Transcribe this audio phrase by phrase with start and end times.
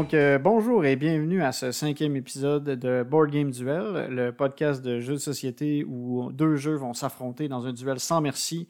[0.00, 4.82] Donc, euh, bonjour et bienvenue à ce cinquième épisode de Board Game Duel, le podcast
[4.82, 8.66] de jeux de société où deux jeux vont s'affronter dans un duel sans merci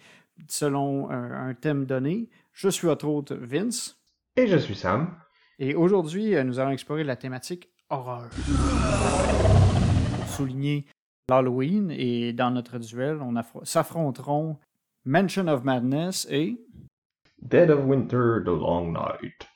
[0.48, 2.30] selon un, un thème donné.
[2.52, 3.96] Je suis votre hôte Vince.
[4.34, 5.14] Et je suis Sam.
[5.60, 8.28] Et aujourd'hui, euh, nous allons explorer la thématique horreur.
[10.16, 10.84] Pour souligner
[11.28, 14.56] l'Halloween et dans notre duel, on affro- s'affronteront
[15.04, 16.60] Mansion of Madness et
[17.40, 19.46] Dead of Winter, The Long Night.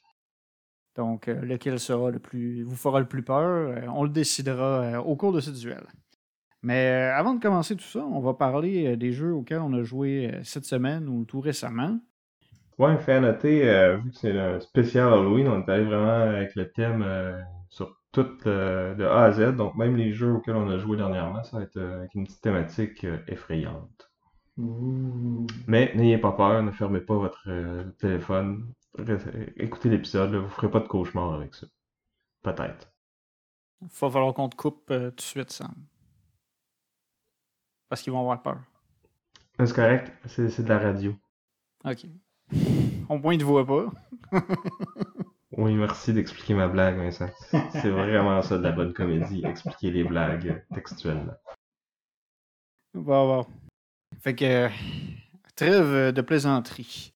[0.97, 3.69] Donc euh, lequel sera le plus vous fera le plus peur.
[3.71, 5.85] Euh, on le décidera euh, au cours de ce duel.
[6.63, 9.73] Mais euh, avant de commencer tout ça, on va parler euh, des jeux auxquels on
[9.75, 11.99] a joué euh, cette semaine ou tout récemment.
[12.79, 16.09] Ouais, fait à noter, euh, vu que c'est un spécial Halloween, on est allé vraiment
[16.09, 19.57] avec le thème euh, sur tout euh, de A à Z.
[19.57, 22.25] Donc même les jeux auxquels on a joué dernièrement, ça va être euh, avec une
[22.25, 24.11] petite thématique euh, effrayante.
[25.67, 28.67] Mais n'ayez pas peur, ne fermez pas votre euh, téléphone.
[29.57, 31.67] Écoutez l'épisode, vous ferez pas de cauchemar avec ça.
[32.43, 32.93] Peut-être.
[33.83, 35.75] Il va falloir qu'on te coupe euh, tout de suite, Sam.
[37.89, 38.61] Parce qu'ils vont avoir peur.
[39.59, 41.15] C'est correct, c'est de la radio.
[41.85, 42.07] OK.
[43.09, 43.93] Au moins, ils te voient pas.
[45.57, 47.31] Oui, merci d'expliquer ma blague, Vincent.
[47.71, 51.35] C'est vraiment ça de la bonne comédie, expliquer les blagues textuellement.
[52.93, 53.47] Bon, bon.
[54.21, 54.69] Fait que, euh,
[55.55, 57.14] trêve de plaisanterie.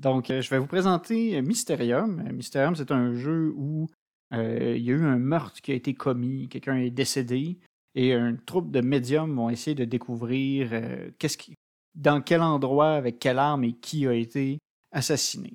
[0.00, 2.24] Donc, euh, je vais vous présenter euh, Mysterium.
[2.26, 3.86] Euh, Mysterium, c'est un jeu où
[4.32, 7.58] il y a eu un meurtre qui a été commis, quelqu'un est décédé,
[7.96, 10.70] et une troupe de médiums vont essayer de découvrir
[11.18, 11.56] qu'est-ce qui,
[11.96, 14.60] dans quel endroit, avec quelle arme et qui a été
[14.92, 15.54] assassiné.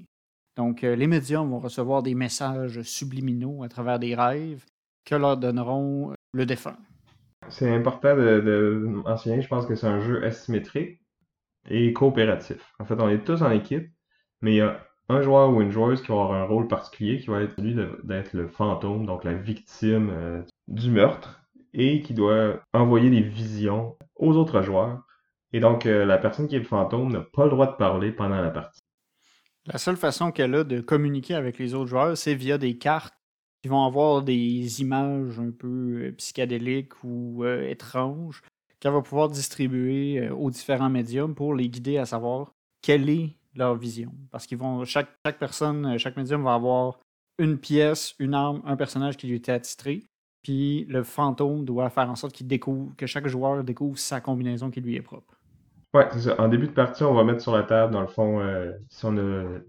[0.58, 4.66] Donc, les médiums vont recevoir des messages subliminaux à travers des rêves
[5.06, 6.78] que leur donneront le défunt.
[7.48, 11.00] C'est important de, de mentionner, je pense que c'est un jeu asymétrique
[11.70, 12.74] et coopératif.
[12.80, 13.90] En fait, on est tous en équipe,
[14.42, 14.80] mais il y a
[15.10, 17.76] un joueur ou une joueuse qui va avoir un rôle particulier, qui va être celui
[18.04, 21.42] d'être le fantôme, donc la victime euh, du meurtre,
[21.74, 25.04] et qui doit envoyer des visions aux autres joueurs.
[25.54, 28.12] Et donc, euh, la personne qui est le fantôme n'a pas le droit de parler
[28.12, 28.82] pendant la partie.
[29.68, 33.14] La seule façon qu'elle a de communiquer avec les autres joueurs, c'est via des cartes
[33.62, 38.42] qui vont avoir des images un peu euh, psychédéliques ou étranges
[38.80, 43.76] qu'elle va pouvoir distribuer aux différents médiums pour les guider à savoir quelle est leur
[43.76, 44.12] vision.
[44.32, 47.00] Parce qu'ils vont chaque, chaque personne, euh, chaque médium va avoir
[47.38, 50.04] une pièce, une arme, un personnage qui lui était attitré.
[50.44, 54.70] Puis le fantôme doit faire en sorte qu'il découvre, que chaque joueur découvre sa combinaison
[54.70, 55.34] qui lui est propre.
[55.94, 56.40] Ouais, c'est ça.
[56.40, 59.06] En début de partie, on va mettre sur la table, dans le fond, euh, si
[59.06, 59.60] on a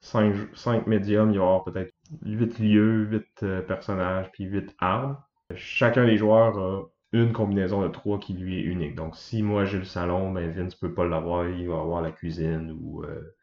[0.00, 1.92] 5, médiums, il va y avoir peut-être
[2.24, 3.04] 8 lieux,
[3.40, 5.16] 8 personnages, puis 8 armes.
[5.54, 8.94] Chacun des joueurs a une combinaison de 3 qui lui est unique.
[8.94, 12.10] Donc, si moi j'ai le salon, ben Vince peut pas l'avoir, il va avoir la
[12.10, 13.35] cuisine ou euh,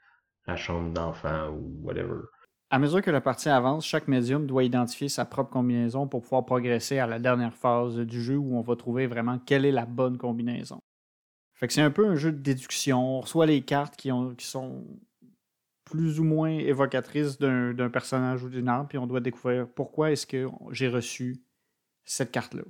[0.48, 2.22] la chambre d'enfant ou whatever.
[2.70, 6.44] À mesure que la partie avance, chaque médium doit identifier sa propre combinaison pour pouvoir
[6.44, 9.86] progresser à la dernière phase du jeu où on va trouver vraiment quelle est la
[9.86, 10.80] bonne combinaison.
[11.54, 13.18] Fait que c'est un peu un jeu de déduction.
[13.18, 14.88] On reçoit les cartes qui, ont, qui sont
[15.86, 20.26] plus ou moins évocatrices d'un personnage ou d'une arme, puis on doit découvrir pourquoi est-ce
[20.26, 21.44] que j'ai reçu
[22.06, 22.64] cette carte-là.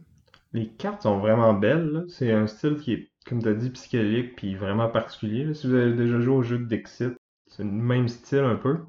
[0.51, 2.03] Les cartes sont vraiment belles.
[2.09, 5.53] C'est un style qui est, comme tu as dit, psychédélique puis vraiment particulier.
[5.53, 7.13] Si vous avez déjà joué au jeu de Dixit,
[7.55, 8.79] c'est le même style un peu.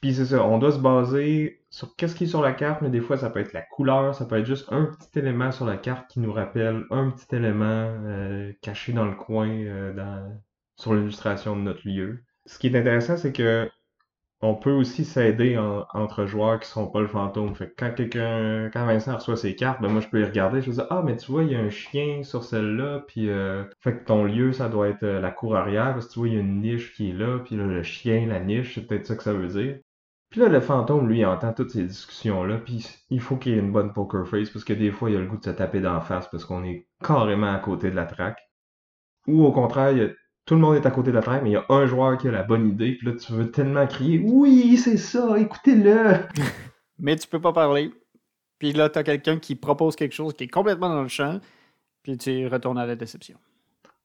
[0.00, 2.90] Puis c'est ça, on doit se baser sur qu'est-ce qui est sur la carte, mais
[2.90, 5.66] des fois ça peut être la couleur, ça peut être juste un petit élément sur
[5.66, 7.64] la carte qui nous rappelle un petit élément
[8.04, 10.28] euh, caché dans le coin euh,
[10.76, 12.24] sur l'illustration de notre lieu.
[12.46, 13.68] Ce qui est intéressant, c'est que
[14.42, 17.54] on peut aussi s'aider en- entre joueurs qui sont pas le fantôme.
[17.54, 20.60] Fait que quand quelqu'un, quand Vincent reçoit ses cartes, ben moi je peux les regarder,
[20.60, 23.28] je vais dire ah mais tu vois il y a un chien sur celle-là, puis
[23.30, 26.18] euh, fait que ton lieu ça doit être euh, la cour arrière parce que tu
[26.20, 28.74] vois il y a une niche qui est là, puis là le chien, la niche,
[28.74, 29.78] c'est peut-être ça que ça veut dire.
[30.30, 33.56] Puis là le fantôme lui entend toutes ces discussions là, puis il faut qu'il y
[33.56, 35.50] ait une bonne poker face parce que des fois il a le goût de se
[35.50, 38.40] taper d'en face parce qu'on est carrément à côté de la traque.
[39.28, 40.08] Ou au contraire, il y a
[40.46, 42.16] tout le monde est à côté de la traque, mais il y a un joueur
[42.16, 46.20] qui a la bonne idée, puis là, tu veux tellement crier Oui, c'est ça, écoutez-le
[46.98, 47.92] Mais tu peux pas parler.
[48.58, 51.40] Puis là, tu as quelqu'un qui propose quelque chose qui est complètement dans le champ,
[52.02, 53.36] puis tu retournes à la déception.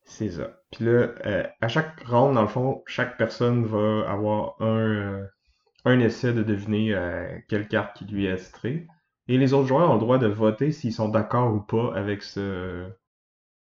[0.04, 0.60] C'est ça.
[0.72, 5.26] Puis là, euh, à chaque round, dans le fond, chaque personne va avoir un, euh,
[5.86, 8.88] un essai de deviner euh, quelle carte qui lui est attitrée.
[9.28, 12.24] Et les autres joueurs ont le droit de voter s'ils sont d'accord ou pas avec
[12.24, 12.90] ce,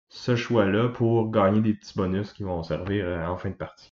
[0.09, 3.93] ce choix-là pour gagner des petits bonus qui vont servir euh, en fin de partie.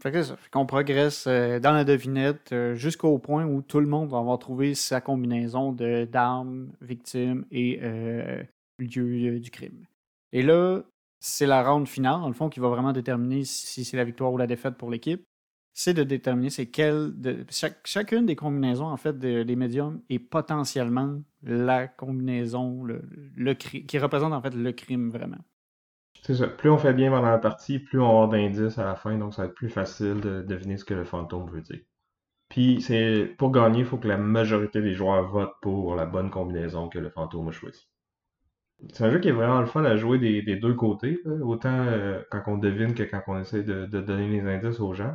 [0.00, 0.36] Fait que ça.
[0.36, 4.18] Fait qu'on progresse euh, dans la devinette euh, jusqu'au point où tout le monde va
[4.18, 7.78] avoir trouvé sa combinaison de d'armes, victimes et
[8.78, 9.86] lieu du crime.
[10.32, 10.80] Et là,
[11.20, 14.32] c'est la ronde finale, dans le fond, qui va vraiment déterminer si c'est la victoire
[14.32, 15.24] ou la défaite pour l'équipe.
[15.74, 17.12] C'est de déterminer c'est quelle.
[17.18, 17.46] De,
[17.84, 24.42] chacune des combinaisons, en fait, des médiums est potentiellement la combinaison le, qui représente en
[24.42, 25.42] fait le crime vraiment.
[26.22, 26.46] C'est ça.
[26.46, 29.34] Plus on fait bien pendant la partie, plus on a d'indices à la fin, donc
[29.34, 31.80] ça va être plus facile de deviner ce que le fantôme veut dire.
[32.48, 36.30] Puis c'est pour gagner, il faut que la majorité des joueurs votent pour la bonne
[36.30, 37.88] combinaison que le fantôme a choisie.
[38.92, 42.20] C'est un jeu qui est vraiment le fun à jouer des, deux côtés, autant euh,
[42.30, 45.14] quand on devine que quand on essaie de, donner les indices aux gens.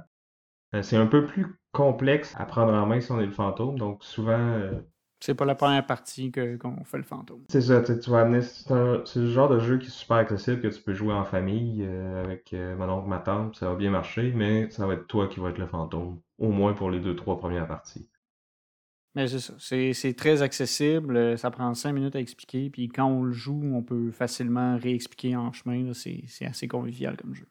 [0.76, 3.78] Euh, c'est un peu plus complexe à prendre en main si on est le fantôme,
[3.78, 4.38] donc souvent.
[4.38, 4.72] Euh,
[5.20, 7.44] c'est pas la première partie qu'on fait le fantôme.
[7.50, 8.42] C'est ça, tu vas amener.
[8.42, 11.84] C'est le genre de jeu qui est super accessible que tu peux jouer en famille
[12.24, 15.40] avec mon oncle, ma tante, ça va bien marcher, mais ça va être toi qui
[15.40, 18.08] vas être le fantôme, au moins pour les deux, trois premières parties.
[19.18, 19.56] Mais c'est ça.
[19.58, 21.18] C'est très accessible.
[21.18, 22.70] Euh, ça prend cinq minutes à expliquer.
[22.70, 25.92] Puis quand on le joue, on peut facilement réexpliquer en chemin.
[25.94, 27.48] C'est assez convivial comme jeu.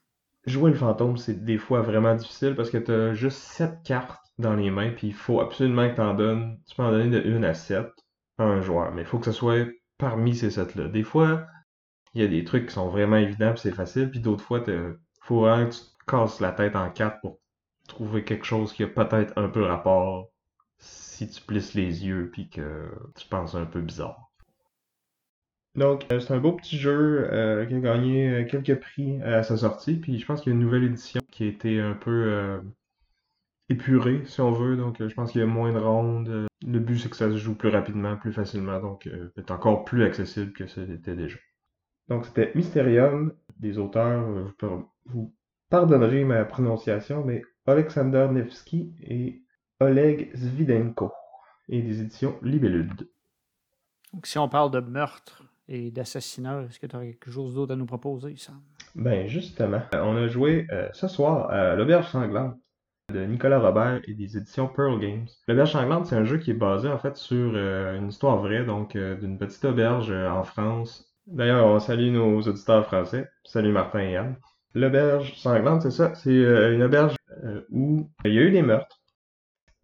[0.47, 4.25] Jouer le fantôme, c'est des fois vraiment difficile parce que tu as juste sept cartes
[4.39, 4.91] dans les mains.
[4.91, 6.59] Puis il faut absolument que tu en donnes.
[6.67, 7.87] Tu peux en donner de 1 à 7
[8.39, 8.93] à un joueur.
[8.93, 9.67] Mais il faut que ce soit
[9.99, 10.89] parmi ces sept-là.
[10.89, 11.47] Des fois,
[12.15, 14.11] il y a des trucs qui sont vraiment évidents puis c'est facile.
[14.11, 17.41] Puis d'autres fois, il faut vraiment que tu te casses la tête en quatre pour
[17.89, 20.31] trouver quelque chose qui a peut-être un peu rapport
[20.79, 24.26] si tu plisses les yeux puis que tu penses un peu bizarre.
[25.77, 29.43] Donc, euh, c'est un beau petit jeu euh, qui a gagné euh, quelques prix à
[29.43, 29.97] sa sortie.
[29.97, 32.61] Puis je pense qu'il y a une nouvelle édition qui a été un peu
[33.69, 34.77] épurée, si on veut.
[34.77, 36.47] Donc, je pense qu'il y a moins de rondes.
[36.67, 38.81] Le but, c'est que ça se joue plus rapidement, plus facilement.
[38.81, 41.37] Donc, c'est encore plus accessible que c'était déjà.
[42.09, 44.25] Donc, c'était Mysterium, des auteurs,
[45.07, 45.35] vous
[45.69, 49.43] pardonnerez ma prononciation, mais Alexander Nevsky et
[49.81, 51.13] Oleg Svidenko
[51.69, 53.09] et des éditions Libellude.
[54.13, 57.73] Donc, si on parle de meurtre et d'assassinat, est-ce que tu aurais quelque chose d'autre
[57.73, 58.61] à nous proposer, Sam?
[58.95, 62.57] Ben, justement, on a joué euh, ce soir à L'Auberge sanglante
[63.13, 65.27] de Nicolas Robert et des éditions Pearl Games.
[65.49, 68.65] L'Auberge sanglante, c'est un jeu qui est basé en fait sur euh, une histoire vraie,
[68.65, 71.13] donc euh, d'une petite auberge en France.
[71.27, 73.29] D'ailleurs, on salue nos auditeurs français.
[73.45, 74.37] Salut Martin et Anne.
[74.75, 77.17] L'auberge sanglante, c'est ça, c'est une auberge
[77.71, 79.01] où il y a eu des meurtres.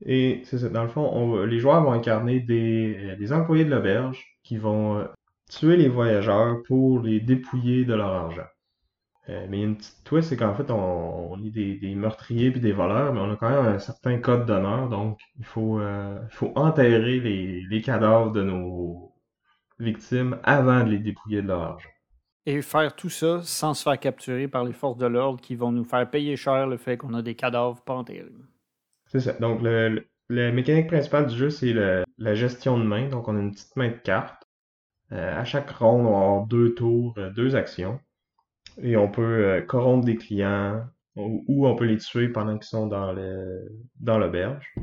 [0.05, 4.39] Et c'est ça, dans le fond, les joueurs vont incarner des, des employés de l'auberge
[4.43, 5.07] qui vont
[5.53, 8.47] tuer les voyageurs pour les dépouiller de leur argent.
[9.29, 12.51] Euh, mais il y a une petite twist, c'est qu'en fait, on, est des, meurtriers
[12.51, 15.79] puis des voleurs, mais on a quand même un certain code d'honneur, donc il faut,
[15.79, 19.15] euh, faut enterrer les, les cadavres de nos
[19.79, 21.89] victimes avant de les dépouiller de leur argent.
[22.47, 25.71] Et faire tout ça sans se faire capturer par les forces de l'ordre qui vont
[25.71, 28.33] nous faire payer cher le fait qu'on a des cadavres pas enterrés.
[29.07, 29.35] C'est ça.
[29.35, 33.09] Donc, le, la mécanique principale du jeu, c'est la gestion de main.
[33.09, 34.42] Donc, on a une petite main de cartes.
[35.13, 38.01] Euh, à chaque ronde, on va avoir deux tours, euh, deux actions.
[38.81, 42.87] Et on peut euh, corrompre des clients ou, on peut les tuer pendant qu'ils sont
[42.87, 43.15] dans
[44.01, 44.75] dans l'auberge.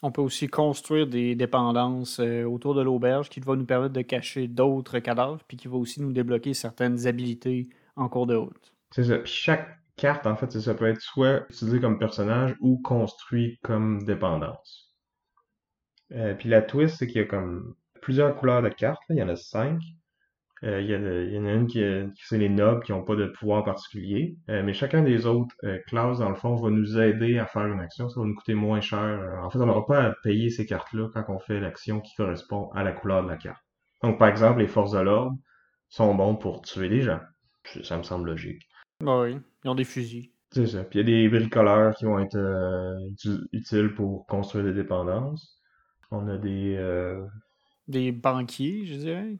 [0.00, 4.48] On peut aussi construire des dépendances autour de l'auberge qui va nous permettre de cacher
[4.48, 8.72] d'autres cadavres, puis qui va aussi nous débloquer certaines habilités en cours de route.
[8.90, 9.22] C'est ça.
[9.24, 14.94] chaque carte, en fait, ça peut être soit utilisé comme personnage ou construit comme dépendance.
[16.12, 19.02] Euh, puis la twist, c'est qu'il y a comme plusieurs couleurs de cartes.
[19.10, 19.80] Il y en a cinq.
[20.64, 21.84] Euh, il, y en a une qui,
[22.24, 24.36] c'est les nobles qui n'ont pas de pouvoir particulier.
[24.48, 25.54] Euh, mais chacun des autres
[25.86, 28.08] classes, dans le fond, va nous aider à faire une action.
[28.08, 29.38] Ça va nous coûter moins cher.
[29.42, 32.70] En fait, on n'aura pas à payer ces cartes-là quand on fait l'action qui correspond
[32.70, 33.62] à la couleur de la carte.
[34.02, 35.36] Donc, par exemple, les forces de l'ordre
[35.88, 37.20] sont bons pour tuer des gens.
[37.82, 38.62] Ça me semble logique.
[39.00, 40.30] Bah oui, ils ont des fusils.
[40.52, 40.84] C'est ça.
[40.84, 42.96] Puis il y a des bricoleurs qui vont être euh,
[43.52, 45.60] utiles pour construire des dépendances.
[46.10, 46.76] On a des.
[47.88, 49.38] Des banquiers, je dirais.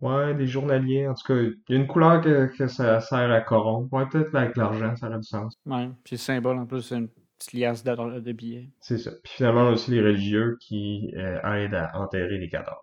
[0.00, 1.06] Ouais, des journaliers.
[1.06, 3.92] En tout cas, il y a une couleur que, que ça sert à corrompre.
[3.92, 5.54] Ouais, peut-être avec l'argent, ça a du sens.
[5.66, 7.08] Ouais, puis le symbole en plus, c'est une
[7.38, 8.68] petite liasse de, de billets.
[8.80, 9.12] C'est ça.
[9.22, 12.82] Puis finalement, on a aussi les religieux qui euh, aident à enterrer les cadavres.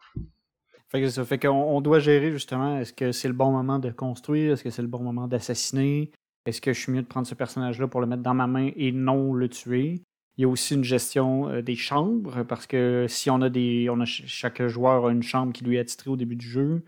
[0.89, 3.91] Fait que ça fait qu'on doit gérer justement, est-ce que c'est le bon moment de
[3.91, 6.11] construire, est-ce que c'est le bon moment d'assassiner,
[6.45, 8.71] est-ce que je suis mieux de prendre ce personnage-là pour le mettre dans ma main
[8.75, 10.01] et non le tuer?
[10.39, 13.89] Il y a aussi une gestion euh, des chambres, parce que si on a des.
[14.05, 16.81] Chaque joueur a une chambre qui lui est attitrée au début du jeu.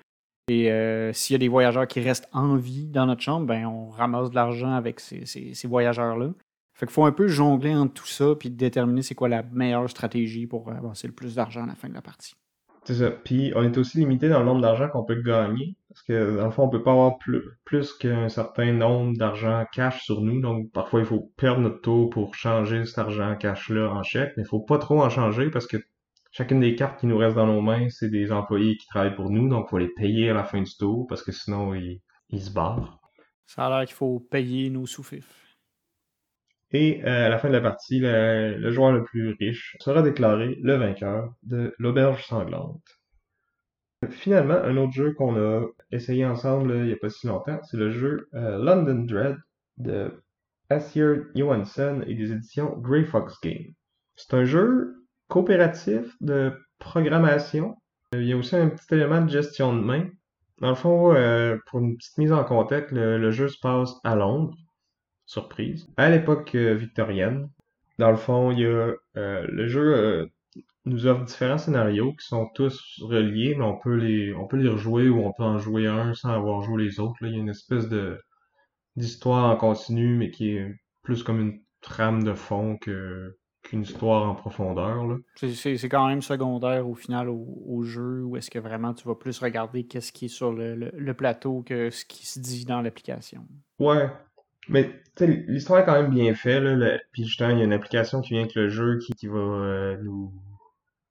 [0.47, 3.65] Et euh, s'il y a des voyageurs qui restent en vie dans notre chambre, ben
[3.65, 6.29] on ramasse de l'argent avec ces, ces, voyageurs-là.
[6.73, 9.89] Fait qu'il faut un peu jongler entre tout ça puis déterminer c'est quoi la meilleure
[9.89, 12.35] stratégie pour avancer le plus d'argent à la fin de la partie.
[12.83, 13.23] C'est.
[13.23, 15.75] Puis on est aussi limité dans le nombre d'argent qu'on peut gagner.
[15.89, 17.17] Parce que dans le fond, on peut pas avoir
[17.65, 20.41] plus, qu'un certain nombre d'argent cash sur nous.
[20.41, 24.33] Donc parfois, il faut perdre notre tour pour changer cet argent cash-là en chèque.
[24.37, 25.77] Mais il faut pas trop en changer parce que
[26.31, 29.29] chacune des cartes qui nous restent dans nos mains, c'est des employés qui travaillent pour
[29.29, 29.47] nous.
[29.49, 32.01] Donc il faut les payer à la fin du tour parce que sinon, ils,
[32.41, 32.99] se barrent.
[33.45, 35.40] Ça a l'air qu'il faut payer nos sous-fifs.
[36.73, 40.01] Et euh, à la fin de la partie, le, le joueur le plus riche sera
[40.01, 42.81] déclaré le vainqueur de l'auberge sanglante.
[44.09, 47.77] Finalement, un autre jeu qu'on a essayé ensemble il n'y a pas si longtemps, c'est
[47.77, 49.37] le jeu euh, London Dread
[49.77, 50.23] de
[50.69, 53.73] Asier Johansson et des éditions Grey Fox Game.
[54.15, 54.95] C'est un jeu
[55.27, 57.75] coopératif de programmation.
[58.13, 60.07] Il y a aussi un petit élément de gestion de main.
[60.61, 64.15] Dans le fond, euh, pour une petite mise en contexte, le jeu se passe à
[64.15, 64.55] Londres
[65.31, 65.87] surprise.
[65.97, 67.49] À l'époque euh, victorienne,
[67.99, 68.69] dans le fond, il y a
[69.17, 70.25] euh, le jeu euh,
[70.85, 74.69] nous offre différents scénarios qui sont tous reliés, mais on peut les on peut les
[74.69, 77.15] rejouer ou on peut en jouer un sans avoir joué les autres.
[77.21, 77.29] Là.
[77.29, 78.19] Il y a une espèce de
[78.95, 84.27] d'histoire en continu, mais qui est plus comme une trame de fond que qu'une histoire
[84.29, 85.17] en profondeur.
[85.35, 88.93] C'est- C'est c'est quand même secondaire au final au, au jeu ou est-ce que vraiment
[88.93, 92.25] tu vas plus regarder qu'est-ce qui est sur le, le- le plateau que ce qui
[92.25, 93.47] se dit dans l'application?
[93.79, 94.09] Ouais.
[94.69, 94.89] Mais
[95.19, 96.97] l'histoire est quand même bien faite, là.
[97.11, 99.39] Puis justement, il y a une application qui vient avec le jeu qui, qui va
[99.39, 100.31] euh, nous,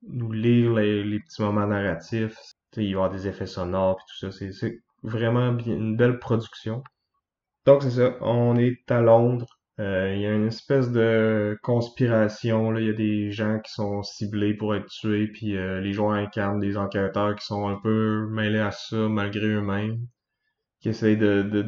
[0.09, 2.37] nous lire les, les petits moments narratifs.
[2.73, 4.49] Tu sais, il va y avoir des effets sonores puis tout ça.
[4.51, 6.83] C'est, vraiment une belle production.
[7.67, 9.47] Donc c'est ça, on est à Londres.
[9.79, 12.81] Euh, il y a une espèce de conspiration, là.
[12.81, 16.13] Il y a des gens qui sont ciblés pour être tués, puis euh, les joueurs
[16.13, 20.07] incarnent des enquêteurs qui sont un peu mêlés à ça malgré eux-mêmes
[20.81, 21.67] qui essayent de,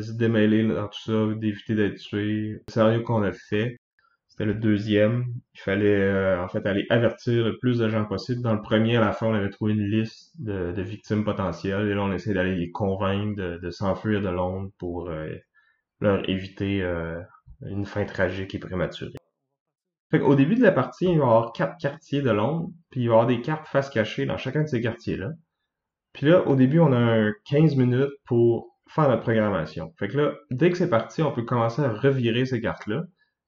[0.00, 2.50] se démêler dans tout ça, d'éviter d'être tués.
[2.50, 3.78] Le scénario qu'on a fait,
[4.26, 5.26] c'était le deuxième.
[5.54, 8.42] Il fallait euh, en fait aller avertir le plus de gens possible.
[8.42, 11.94] Dans le premier, à la fin, on avait trouvé une liste de, victimes potentielles et
[11.94, 15.28] là, on essayait d'aller les convaincre de, s'enfuir de Londres pour euh,
[16.00, 17.20] leur éviter euh,
[17.64, 19.18] une fin tragique et prématurée.
[20.10, 23.08] Qu'au début de la partie, il va y avoir quatre quartiers de Londres, puis il
[23.08, 25.30] va y avoir des cartes face cachée dans chacun de ces quartiers-là.
[26.12, 29.92] Puis là, au début, on a un 15 minutes pour faire notre programmation.
[29.98, 33.04] Fait que là, dès que c'est parti, on peut commencer à revirer ces cartes-là.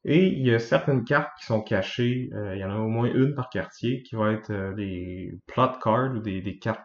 [0.06, 2.88] Et il y a certaines cartes qui sont cachées, euh, il y en a au
[2.88, 6.84] moins une par quartier, qui va être euh, des plot cards ou des, des cartes.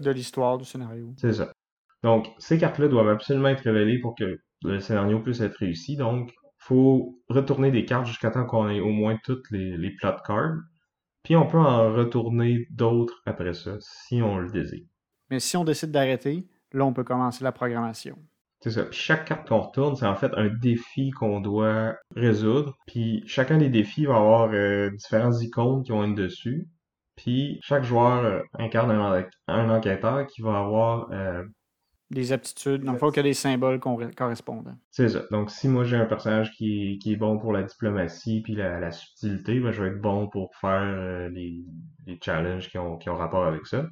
[0.00, 1.12] De l'histoire du scénario.
[1.18, 1.52] C'est ça.
[2.02, 5.96] Donc, ces cartes-là doivent absolument être révélées pour que le scénario puisse être réussi.
[5.96, 10.16] Donc, faut retourner des cartes jusqu'à temps qu'on ait au moins toutes les, les plot
[10.24, 10.58] cards.
[11.24, 14.86] Puis on peut en retourner d'autres après ça, si on le désire.
[15.30, 18.18] Mais si on décide d'arrêter, là, on peut commencer la programmation.
[18.62, 18.84] C'est ça.
[18.84, 22.76] Puis chaque carte qu'on retourne, c'est en fait un défi qu'on doit résoudre.
[22.86, 26.68] Puis chacun des défis va avoir euh, différentes icônes qui vont être dessus.
[27.16, 31.10] Puis chaque joueur euh, incarne un, en- un enquêteur qui va avoir...
[31.12, 31.42] euh,
[32.10, 34.76] Des aptitudes, dans le fond, que des symboles corre- correspondants.
[34.90, 35.22] c'est ça.
[35.30, 38.78] Donc si moi j'ai un personnage qui, qui est bon pour la diplomatie puis la,
[38.80, 41.64] la subtilité, ben, je vais être bon pour faire euh, les,
[42.06, 43.86] les challenges qui ont, qui ont rapport avec ça.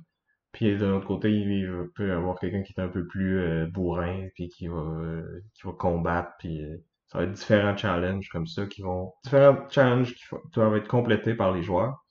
[0.59, 3.67] Puis de l'autre côté, il peut y avoir quelqu'un qui est un peu plus euh,
[3.67, 8.29] bourrin, puis qui va, euh, qui va combattre, puis euh, ça va être différents challenges
[8.29, 9.13] comme ça qui vont...
[9.23, 12.05] Différents challenges qui doivent être complétés par les joueurs.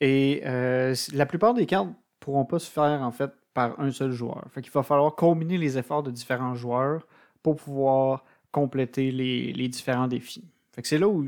[0.00, 1.88] Et euh, la plupart des cartes
[2.20, 4.44] pourront pas se faire en fait par un seul joueur.
[4.52, 7.04] Fait qu'il va falloir combiner les efforts de différents joueurs
[7.42, 10.48] pour pouvoir compléter les, les différents défis.
[10.72, 11.24] Fait que c'est là où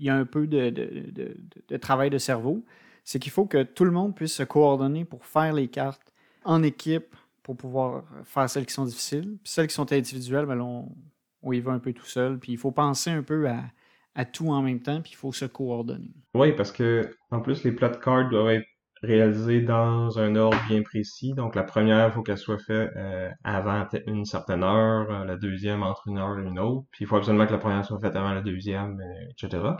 [0.00, 1.36] il y a un peu de- de-
[1.68, 2.64] de travail de cerveau.
[3.10, 6.14] C'est qu'il faut que tout le monde puisse se coordonner pour faire les cartes
[6.44, 9.36] en équipe pour pouvoir faire celles qui sont difficiles.
[9.42, 12.38] Puis celles qui sont individuelles, ben on, y va un peu tout seul.
[12.38, 15.44] Puis il faut penser un peu à, tout en même temps, puis il faut se
[15.44, 16.14] coordonner.
[16.34, 18.68] Oui, parce que en plus, les plot cards doivent être
[19.02, 21.34] réalisés dans un ordre bien précis.
[21.34, 25.36] Donc la première, il faut qu'elle soit faite euh, avant une certaine heure, euh, la
[25.36, 26.86] deuxième entre une heure et une autre.
[26.92, 29.02] Puis il faut absolument que la première soit faite avant la deuxième,
[29.32, 29.72] etc.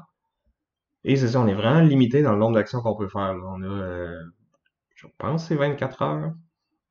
[1.04, 3.34] Et c'est ça, on est vraiment limité dans le nombre d'actions qu'on peut faire.
[3.46, 4.22] On a, euh,
[4.96, 6.32] je pense, c'est 24 heures.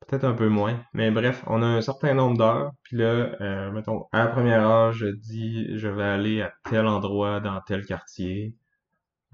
[0.07, 0.79] Peut-être un peu moins.
[0.93, 2.71] Mais bref, on a un certain nombre d'heures.
[2.83, 3.05] Puis là,
[3.41, 7.61] euh, mettons, à la première heure, je dis, je vais aller à tel endroit dans
[7.61, 8.55] tel quartier.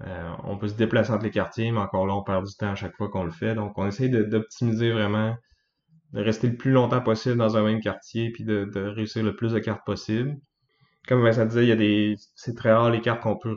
[0.06, 2.70] Euh, on peut se déplacer entre les quartiers, mais encore là, on perd du temps
[2.72, 3.54] à chaque fois qu'on le fait.
[3.54, 5.36] Donc, on essaye de- d'optimiser vraiment,
[6.12, 9.36] de rester le plus longtemps possible dans un même quartier, puis de, de réussir le
[9.36, 10.36] plus de cartes possible.
[11.08, 13.56] Comme Vincent disait, il y a des, c'est très rare les cartes qu'on peut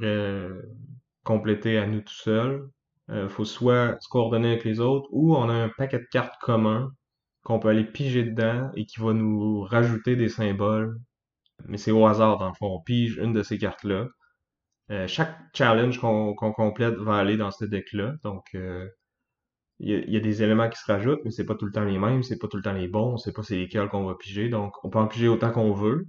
[1.24, 2.70] compléter à nous tout seuls.
[3.10, 6.40] Euh, faut soit se coordonner avec les autres, ou on a un paquet de cartes
[6.42, 6.94] commun
[7.44, 11.00] qu'on peut aller piger dedans et qui va nous rajouter des symboles.
[11.68, 12.68] Mais c'est au hasard, dans le fond.
[12.76, 14.08] On pige une de ces cartes-là.
[14.92, 18.16] Euh, chaque challenge qu'on qu'on complète va aller dans ce deck-là.
[18.24, 18.88] Donc, euh,
[19.80, 21.98] il y, a, des éléments qui se rajoutent, mais c'est pas tout le temps les
[21.98, 24.16] mêmes, c'est pas tout le temps les bons, on sait pas c'est lesquels qu'on va
[24.16, 26.08] piger, donc on peut en piger autant qu'on veut.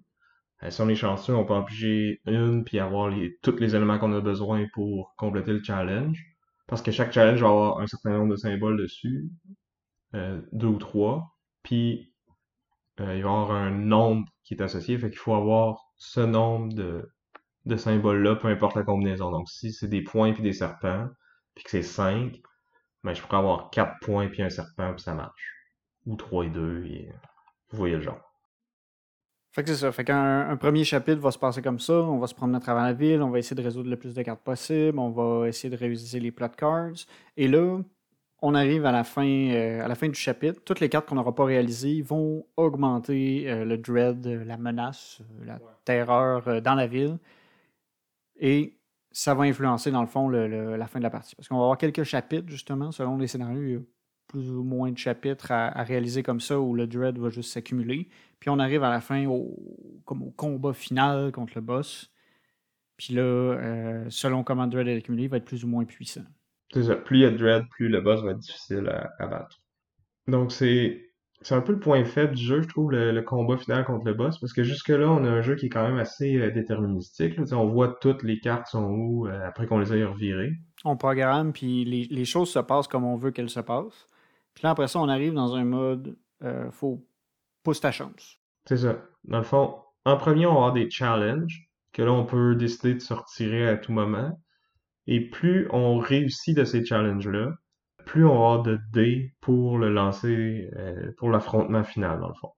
[0.63, 3.75] Euh, si on est chanceux, on peut en piger une, puis avoir les, tous les
[3.77, 6.25] éléments qu'on a besoin pour compléter le challenge.
[6.67, 9.29] Parce que chaque challenge va avoir un certain nombre de symboles dessus,
[10.15, 12.13] euh, deux ou trois, puis
[13.01, 16.21] euh, il va y avoir un nombre qui est associé, fait qu'il faut avoir ce
[16.21, 17.11] nombre de,
[17.67, 19.31] de symboles-là, peu importe la combinaison.
[19.31, 21.09] Donc si c'est des points puis des serpents,
[21.55, 22.41] puis que c'est 5,
[23.05, 25.55] ben, je pourrais avoir 4 points puis un serpent puis ça marche.
[26.07, 27.13] Ou 3 et 2, et
[27.71, 28.30] vous voyez le genre.
[29.53, 29.91] Fait que c'est ça.
[29.91, 31.95] Fait qu'un premier chapitre va se passer comme ça.
[31.95, 34.15] On va se promener à travers la ville, on va essayer de résoudre le plus
[34.15, 37.07] de cartes possible, on va essayer de réviser les plot cards.
[37.37, 37.81] Et là,
[38.43, 40.61] on arrive à la fin, euh, à la fin du chapitre.
[40.65, 45.47] Toutes les cartes qu'on n'aura pas réalisées vont augmenter euh, le dread, la menace, euh,
[45.47, 47.19] la terreur dans la ville.
[48.39, 48.79] Et
[49.11, 51.35] ça va influencer, dans le fond, la fin de la partie.
[51.35, 53.85] Parce qu'on va avoir quelques chapitres, justement, selon les scénarios.
[54.31, 58.09] Plus ou moins de chapitres à, réaliser comme ça où le dread va juste s'accumuler.
[58.39, 59.57] Puis on arrive à la fin au,
[60.05, 62.13] comme au combat final contre le boss.
[62.97, 65.85] Puis là, euh, selon comment le dread est accumulé, il va être plus ou moins
[65.85, 66.25] puissant.
[66.73, 66.97] C'est ça.
[66.97, 69.61] Plus il y a de dread, plus le boss va être difficile à, à battre.
[70.29, 71.11] Donc c'est
[71.43, 74.15] c'est un peu le point faible du jeu, je trouve, le, combat final contre le
[74.15, 77.39] boss, parce que jusque-là, on a un jeu qui est quand même assez euh, déterministique.
[77.53, 80.53] On voit toutes les cartes sont où euh, après qu'on les ait revirées.
[80.85, 84.07] On programme, puis les, choses se passent comme on veut qu'elles se passent.
[84.61, 87.03] Puis là, après ça, on arrive dans un mode euh, faut
[87.63, 88.37] pousse ta chance.
[88.67, 88.99] C'est ça.
[89.25, 89.75] Dans le fond,
[90.05, 93.79] en premier, on va avoir des challenges, que là, on peut décider de sortir à
[93.79, 94.39] tout moment.
[95.07, 97.55] Et plus on réussit de ces challenges-là,
[98.05, 102.35] plus on va avoir de dés pour le lancer, euh, pour l'affrontement final, dans le
[102.35, 102.53] fond.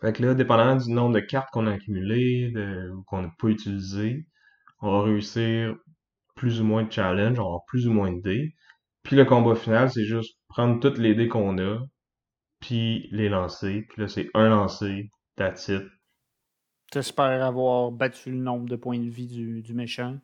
[0.00, 2.52] Fait que là, dépendamment du nombre de cartes qu'on a accumulées
[2.92, 4.26] ou qu'on n'a pas utilisées,
[4.80, 5.76] on va réussir
[6.34, 8.56] plus ou moins de challenge, on va plus ou moins de dés.
[9.04, 11.78] Puis le combat final, c'est juste prendre toutes les dés qu'on a,
[12.60, 13.86] puis les lancer.
[13.88, 15.84] Puis là, c'est un lancer, that's it.
[16.90, 20.18] T'espères avoir battu le nombre de points de vie du, du méchant.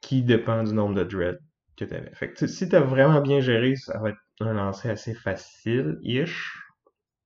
[0.00, 1.38] Qui dépend du nombre de dread
[1.76, 2.14] que tu avais.
[2.14, 6.58] Fait que si tu as vraiment bien géré, ça va être un lancer assez facile-ish.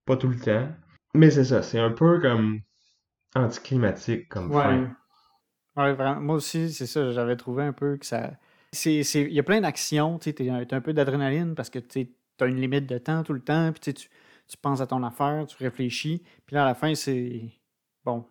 [0.05, 0.69] Pas tout le temps.
[1.14, 2.61] Mais c'est ça, c'est un peu comme
[3.35, 4.87] anticlimatique comme ouais.
[5.77, 6.21] Ouais, vraiment.
[6.21, 8.33] Moi aussi, c'est ça, j'avais trouvé un peu que ça.
[8.85, 12.09] Il y a plein d'actions, tu as un peu d'adrénaline parce que tu
[12.41, 14.09] as une limite de temps tout le temps, puis tu,
[14.61, 17.51] penses à ton affaire, tu réfléchis, puis là, à la fin, c'est
[18.05, 18.25] bon,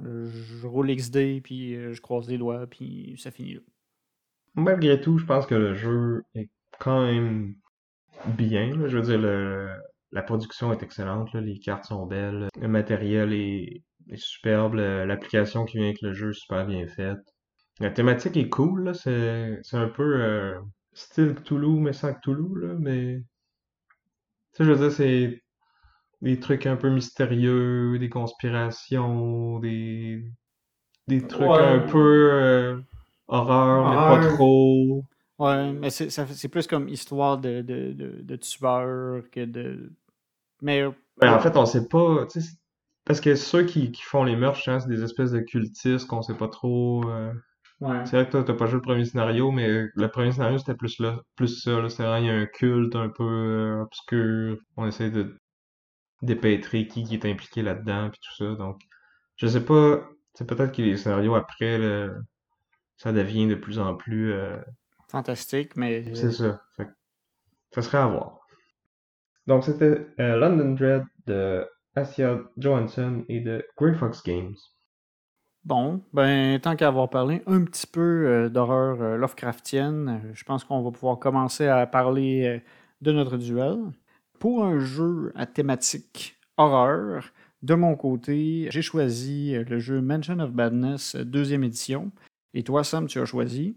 [0.00, 3.60] je roule XD, puis euh, je croise les doigts, puis ça finit là.
[4.54, 7.54] Malgré tout, je pense que le jeu est quand même
[8.26, 8.70] bien.
[8.86, 9.18] Je veux dire,
[10.12, 13.82] la production est excellente, les cartes sont belles, le matériel est,
[14.14, 17.31] superbe, l'application qui vient avec le jeu est super bien faite.
[17.82, 20.60] La thématique est cool, c'est un peu euh,
[20.92, 23.22] style Cthulhu, mais sans Cthulhu, là, mais...
[24.54, 25.42] Tu je veux dire, c'est
[26.20, 30.24] des trucs un peu mystérieux, des conspirations, des,
[31.08, 32.30] des trucs un peu...
[32.32, 32.80] Euh,
[33.26, 35.04] horreur, mais pas trop.
[35.40, 39.92] Ouais, mais c'est plus comme histoire de, de, de, tueur que de.
[40.60, 40.84] Mais.
[41.20, 42.26] Ben, en fait, on sait pas.
[43.04, 46.36] Parce que ceux qui, qui font les meurtres, c'est des espèces de cultistes qu'on sait
[46.36, 47.02] pas trop.
[47.08, 47.32] Euh.
[47.82, 48.06] Ouais.
[48.06, 50.74] C'est vrai que toi, t'as pas joué le premier scénario, mais le premier scénario, c'était
[50.74, 51.88] plus là, plus ça.
[51.88, 54.56] C'est vrai, il y a un culte un peu euh, obscur.
[54.76, 55.36] On essaie de
[56.22, 58.54] dépêtrer qui, qui est impliqué là-dedans, puis tout ça.
[58.54, 58.80] Donc,
[59.36, 60.08] je sais pas.
[60.34, 61.78] C'est peut-être que les scénarios après
[63.02, 64.56] ça devient de plus en plus euh,
[65.10, 66.14] fantastique, mais.
[66.14, 66.62] C'est ça.
[67.72, 68.38] ça serait à voir.
[69.48, 71.66] Donc c'était euh, London Dread de
[71.96, 74.54] Asia Johansson et de Grey Fox Games.
[75.64, 80.82] Bon, ben tant qu'à avoir parlé un petit peu euh, d'horreur Lovecraftienne, je pense qu'on
[80.82, 82.62] va pouvoir commencer à parler
[83.00, 83.76] de notre duel.
[84.40, 90.50] Pour un jeu à thématique horreur, de mon côté, j'ai choisi le jeu Mansion of
[90.50, 92.10] Badness deuxième édition.
[92.54, 93.76] Et toi, Sam, tu as choisi?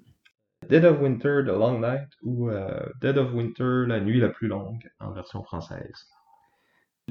[0.69, 4.47] Dead of Winter The Long Night ou euh, Dead of Winter La Nuit la plus
[4.47, 6.07] longue en version française.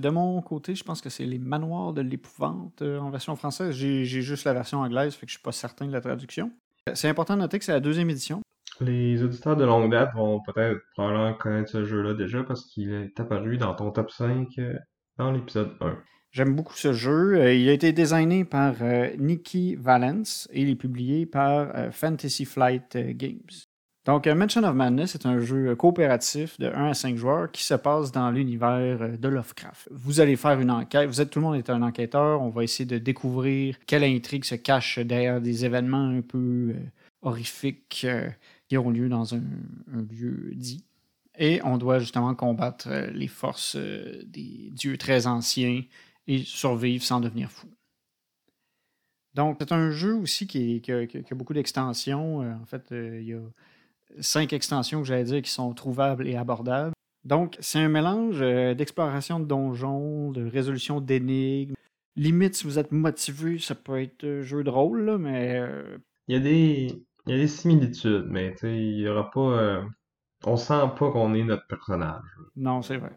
[0.01, 3.75] De mon côté, je pense que c'est les Manoirs de l'épouvante euh, en version française.
[3.75, 6.51] J'ai juste la version anglaise, fait que je suis pas certain de la traduction.
[6.95, 8.43] C'est important de noter que c'est la deuxième édition.
[8.81, 13.21] Les auditeurs de longue date vont peut-être probablement connaître ce jeu-là déjà parce qu'il est
[13.21, 14.77] apparu dans ton top 5 euh,
[15.17, 15.97] dans l'épisode 1.
[16.35, 17.37] J'aime beaucoup ce jeu.
[17.37, 21.93] Euh, il a été designé par euh, Nikki Valence et il est publié par euh,
[21.93, 23.39] Fantasy Flight Games.
[24.05, 27.75] Donc, Mansion of Madness est un jeu coopératif de 1 à 5 joueurs qui se
[27.75, 29.89] passe dans l'univers de Lovecraft.
[29.91, 32.65] Vous allez faire une enquête, vous êtes tout le monde est un enquêteur, on va
[32.65, 36.75] essayer de découvrir quelle intrigue se cache derrière des événements un peu
[37.23, 38.07] horrifiques
[38.69, 39.41] qui ont lieu dans un
[40.11, 40.85] lieu dit.
[41.37, 45.83] Et on doit justement combattre euh, les forces euh, des dieux très anciens
[46.27, 47.69] et survivre sans devenir fou.
[49.35, 52.43] Donc, c'est un jeu aussi qui, a, beaucoup d'extensions.
[52.43, 53.41] Euh, en fait, il y a
[54.21, 56.93] cinq extensions que j'allais dire qui sont trouvables et abordables.
[57.25, 58.41] Donc, c'est un mélange
[58.77, 61.75] d'exploration de donjons, de résolution d'énigmes.
[62.17, 65.61] Limite, si vous êtes motivé, ça peut être un jeu de rôle, mais.
[66.29, 67.03] Il y a des.
[67.27, 69.83] Il y a des similitudes, mais il n'y aura pas
[70.47, 72.23] on sent pas qu'on est notre personnage.
[72.57, 73.13] Non, c'est vrai.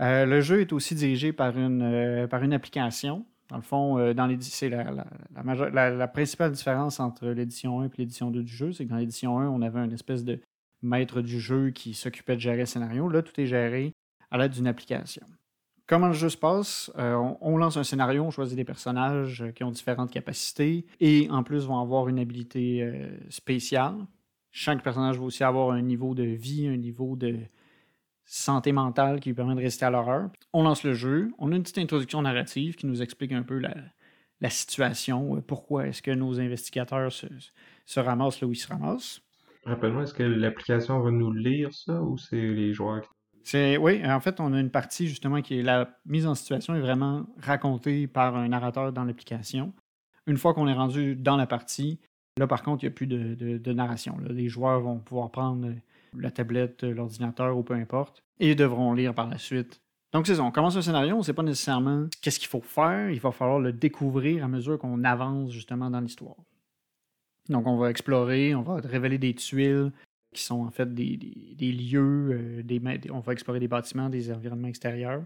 [0.00, 3.26] Euh, le jeu est aussi dirigé par une, euh, par une application.
[3.48, 8.52] Dans le fond, euh, c'est la, principale différence entre l'édition 1 et l'édition 2 du
[8.52, 10.40] jeu, c'est que dans l'édition 1, on avait une espèce de
[10.82, 13.08] maître du jeu qui s'occupait de gérer le scénario.
[13.08, 13.92] Là, tout est géré
[14.30, 15.24] à l'aide d'une application.
[15.86, 16.90] Comment le jeu se passe?
[16.96, 21.44] On, on, lance un scénario, on choisit des personnages qui ont différentes capacités et en
[21.44, 22.92] plus vont avoir une habilité
[23.28, 23.94] spéciale.
[24.50, 27.38] Chaque personnage va aussi avoir un niveau de vie, un niveau de
[28.26, 30.30] santé mentale qui lui permet de rester à l'horreur.
[30.52, 33.58] On lance le jeu, on a une petite introduction narrative qui nous explique un peu
[33.58, 39.20] la, situation, euh, pourquoi est-ce que nos investigateurs se, ramassent là où ils se ramassent.
[39.64, 43.08] Rappelle-moi, est-ce que l'application va nous lire ça ou c'est les joueurs qui...
[43.44, 46.74] C'est, oui, en fait, on a une partie justement qui est la mise en situation
[46.74, 49.72] est vraiment racontée par un narrateur dans l'application.
[50.26, 52.00] Une fois qu'on est rendu dans la partie,
[52.38, 54.18] Là, par contre, il n'y a plus de, narration.
[54.28, 55.72] Les joueurs vont pouvoir prendre
[56.16, 59.80] la tablette, l'ordinateur ou peu importe, et devront lire par la suite.
[60.12, 60.42] Donc, c'est ça.
[60.42, 63.10] On commence un scénario, on ne sait pas nécessairement qu'est-ce qu'il faut faire.
[63.10, 66.36] Il va falloir le découvrir à mesure qu'on avance justement dans l'histoire.
[67.48, 69.92] Donc, on va explorer, on va révéler des tuiles
[70.32, 71.16] qui sont en fait des,
[71.60, 75.22] lieux, euh, des, on va explorer des bâtiments, des environnements extérieurs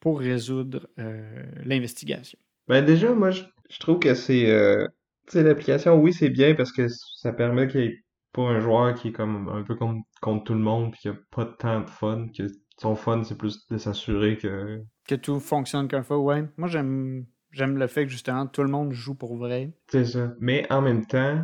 [0.00, 2.38] pour résoudre euh, l'investigation.
[2.68, 3.42] Ben déjà, moi, je,
[3.80, 4.86] trouve que c'est euh,
[5.34, 9.08] l'application, oui, c'est bien parce que ça permet qu'il n'y ait pas un joueur qui
[9.08, 11.90] est comme un peu comme contre tout le monde puis qui a pas tant de
[11.90, 12.28] fun.
[12.36, 12.46] Que
[12.78, 14.82] son fun, c'est plus de s'assurer que.
[15.06, 16.44] Que tout fonctionne qu'un fois, ouais.
[16.56, 19.72] Moi, j'aime j'aime le fait que justement tout le monde joue pour vrai.
[19.88, 20.32] C'est ça.
[20.40, 21.42] Mais en même temps,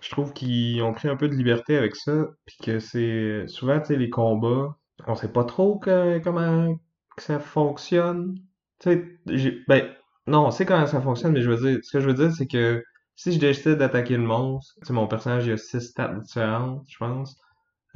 [0.00, 3.80] je trouve qu'ils ont pris un peu de liberté avec ça, puis que c'est souvent,
[3.80, 6.76] tu sais, les combats, on sait pas trop comment
[7.16, 8.36] que ça fonctionne.
[8.80, 8.90] Tu
[9.26, 9.90] sais, ben,
[10.26, 12.32] non, on sait comment ça fonctionne, mais je veux dire, ce que je veux dire,
[12.32, 12.84] c'est que
[13.16, 16.98] si je décide d'attaquer le monstre, tu mon personnage, il a six stats différentes, je
[16.98, 17.36] pense.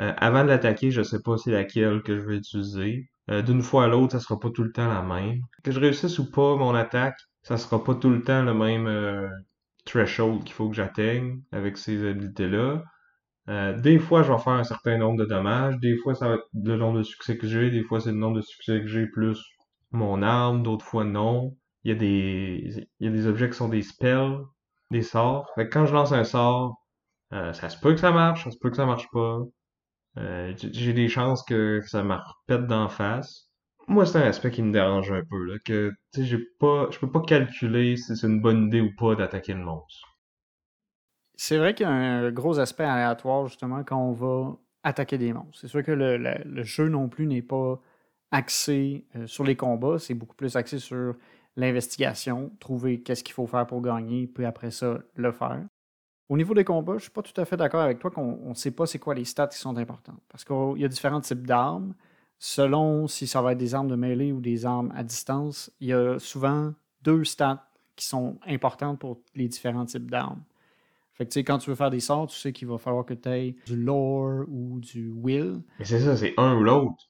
[0.00, 3.10] Euh, avant de l'attaquer, je sais pas c'est laquelle que je vais utiliser.
[3.30, 5.40] Euh, d'une fois à l'autre, ça sera pas tout le temps la même.
[5.64, 8.86] Que je réussisse ou pas mon attaque, ça sera pas tout le temps le même
[8.86, 9.28] euh,
[9.84, 12.84] threshold qu'il faut que j'atteigne avec ces habilités-là.
[13.78, 15.78] des fois, je vais faire un certain nombre de dommages.
[15.78, 17.70] Des fois, ça va être le nombre de succès que j'ai.
[17.70, 19.42] Des fois, c'est le nombre de succès que j'ai plus
[19.90, 20.62] mon arme.
[20.62, 21.56] D'autres fois, non.
[21.84, 24.38] Il y a des, il y a des objets qui sont des spells
[24.90, 25.50] des sorts.
[25.54, 26.82] Fait que quand je lance un sort,
[27.32, 29.40] euh, ça se peut que ça marche, ça se peut que ça marche pas.
[30.16, 33.50] Euh, j'ai des chances que, ça me repète d'en face.
[33.86, 37.96] Moi, c'est un aspect qui me dérange un peu, là, que je peux pas calculer
[37.96, 40.18] si c'est une bonne idée ou pas d'attaquer le monstre.
[41.36, 45.32] C'est vrai qu'il y a un gros aspect aléatoire, justement, quand on va attaquer des
[45.32, 45.58] monstres.
[45.60, 47.80] C'est sûr que le, jeu non plus n'est pas
[48.30, 51.14] axé euh, sur les combats, c'est beaucoup plus axé sur
[51.58, 55.66] l'investigation, trouver qu'est-ce qu'il faut faire pour gagner, puis après ça, le faire.
[56.28, 58.50] Au niveau des combats, je ne suis pas tout à fait d'accord avec toi qu'on
[58.50, 60.20] ne sait pas c'est quoi les stats qui sont importantes.
[60.28, 61.94] Parce qu'il y a différents types d'armes.
[62.38, 65.88] Selon si ça va être des armes de mêlée ou des armes à distance, il
[65.88, 70.44] y a souvent deux stats qui sont importantes pour les différents types d'armes.
[71.14, 73.04] Fait que tu sais, quand tu veux faire des sorts, tu sais qu'il va falloir
[73.04, 75.62] que tu aies du lore ou du will.
[75.80, 77.07] Mais c'est ça, c'est un ou l'autre.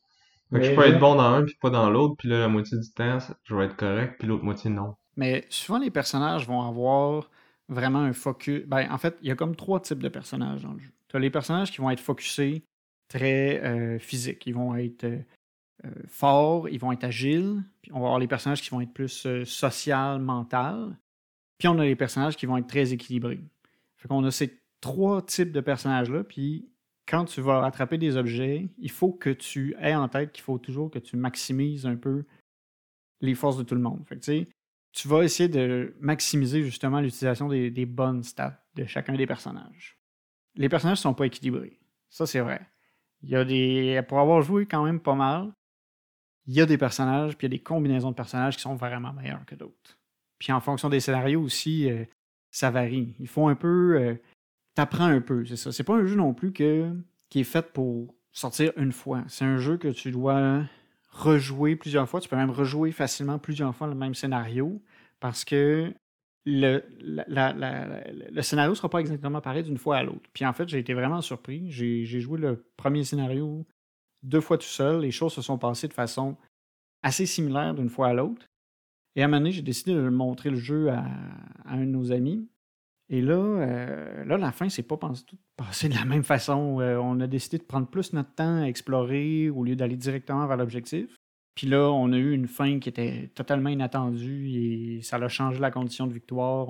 [0.50, 2.48] Fait que je peux être bon dans un puis pas dans l'autre, puis là, la
[2.48, 4.94] moitié du temps, je vais être correct, puis l'autre moitié, non.
[5.16, 7.28] Mais souvent, les personnages vont avoir
[7.68, 8.64] vraiment un focus.
[8.66, 10.92] Ben, en fait, il y a comme trois types de personnages dans le jeu.
[11.08, 12.64] Tu as les personnages qui vont être focusés
[13.08, 14.46] très euh, physiques.
[14.46, 15.18] Ils vont être euh,
[15.84, 17.62] euh, forts, ils vont être agiles.
[17.82, 20.96] Puis on va avoir les personnages qui vont être plus social, mental.
[21.58, 23.40] Puis on a les personnages qui vont être très équilibrés.
[23.96, 26.68] Fait qu'on a ces trois types de personnages-là, puis
[27.08, 30.58] quand tu vas attraper des objets, il faut que tu aies en tête qu'il faut
[30.58, 32.24] toujours que tu maximises un peu
[33.20, 34.04] les forces de tout le monde.
[34.92, 39.98] Tu vas essayer de maximiser justement l'utilisation des, bonnes stats de chacun des personnages.
[40.54, 41.80] Les personnages ne sont pas équilibrés.
[42.10, 42.60] Ça, c'est vrai.
[43.22, 44.02] Il y a des.
[44.06, 45.52] Pour avoir joué quand même pas mal,
[46.46, 48.76] il y a des personnages, puis il y a des combinaisons de personnages qui sont
[48.76, 49.98] vraiment meilleurs que d'autres.
[50.38, 52.04] Puis en fonction des scénarios aussi, euh,
[52.50, 53.14] ça varie.
[53.18, 54.14] Il faut un peu euh,
[54.78, 55.72] t'apprends un peu, c'est ça.
[55.72, 56.88] C'est pas un jeu non plus que,
[57.30, 59.24] qui est fait pour sortir une fois.
[59.26, 60.62] C'est un jeu que tu dois
[61.10, 62.20] rejouer plusieurs fois.
[62.20, 64.80] Tu peux même rejouer facilement plusieurs fois le même scénario
[65.18, 65.92] parce que
[66.46, 70.30] le, le scénario ne sera pas exactement pareil d'une fois à l'autre.
[70.32, 71.72] Puis en fait, j'ai été vraiment surpris.
[71.72, 73.66] J'ai joué le premier scénario
[74.22, 75.00] deux fois tout seul.
[75.00, 76.36] Les choses se sont passées de façon
[77.02, 78.46] assez similaire d'une fois à l'autre.
[79.16, 81.04] Et à un moment donné, j'ai décidé de montrer le jeu à,
[81.64, 82.48] un de nos amis.
[83.10, 84.98] Et là, euh, là la fin s'est pas
[85.56, 86.80] passée de la même façon.
[86.80, 90.46] Euh, on a décidé de prendre plus notre temps à explorer au lieu d'aller directement
[90.46, 91.16] vers l'objectif.
[91.54, 95.58] Puis là, on a eu une fin qui était totalement inattendue et ça a changé
[95.58, 96.68] la condition de victoire.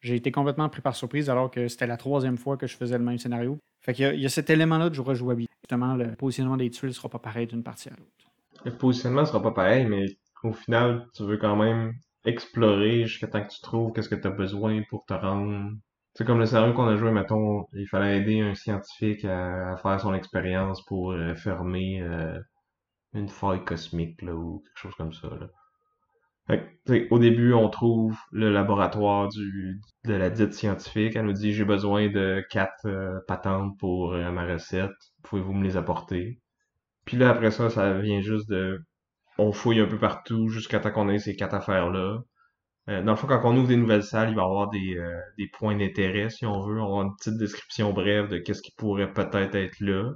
[0.00, 2.96] J'ai été complètement pris par surprise alors que c'était la troisième fois que je faisais
[2.96, 3.58] le même scénario.
[3.80, 5.52] Fait qu'il y, a cet élément-là de rejouabilité.
[5.64, 8.64] Justement, le positionnement des tuiles ne sera pas pareil d'une partie à l'autre.
[8.64, 10.06] Le positionnement sera pas pareil, mais
[10.42, 11.92] au final, tu veux quand même
[12.24, 15.72] explorer jusqu'à temps que tu trouves qu'est-ce que tu as besoin pour te rendre.
[16.14, 20.00] C'est comme le scénario qu'on a joué, mettons, il fallait aider un scientifique à, faire
[20.00, 22.38] son expérience pour euh, fermer euh,
[23.14, 25.28] une faille cosmique là, ou quelque chose comme ça.
[25.28, 25.48] Là.
[27.10, 31.16] Au début, on trouve le laboratoire du, de la dite scientifique.
[31.16, 34.90] Elle nous dit j'ai besoin de quatre euh, patentes pour ma recette.
[35.22, 36.40] Pouvez-vous me les apporter?
[37.04, 38.82] Puis là, après ça, ça vient juste de
[39.38, 42.22] on fouille un peu partout jusqu'à temps qu'on ait ces quatre affaires-là.
[42.88, 44.96] Euh, dans le fond, quand on ouvre des nouvelles salles, il va y avoir des,
[44.96, 46.80] euh, des points d'intérêt, si on veut.
[46.80, 50.12] On va avoir une petite description brève de qu'est-ce qui pourrait peut-être être là.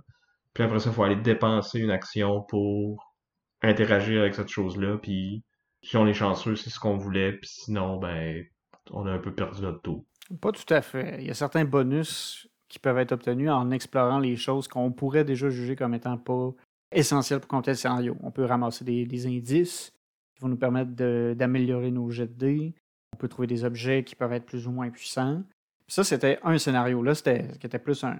[0.53, 3.15] Puis après ça, il faut aller dépenser une action pour
[3.63, 4.99] interagir avec cette chose-là.
[4.99, 5.45] Puis
[5.83, 7.35] si on est chanceux, c'est ce qu'on voulait.
[7.35, 8.43] Puis sinon, ben,
[8.91, 10.05] on a un peu perdu notre tour.
[10.41, 11.19] Pas tout à fait.
[11.21, 15.25] Il y a certains bonus qui peuvent être obtenus en explorant les choses qu'on pourrait
[15.25, 16.51] déjà juger comme étant pas
[16.93, 18.17] essentiel pour compter le scénario.
[18.23, 19.93] On peut ramasser des, indices
[20.35, 20.91] qui vont nous permettre
[21.35, 22.75] d'améliorer nos jets de dés.
[23.13, 25.43] On peut trouver des objets qui peuvent être plus ou moins puissants.
[25.89, 27.03] ça, c'était un scénario.
[27.03, 28.19] Là, c'était qui était plus un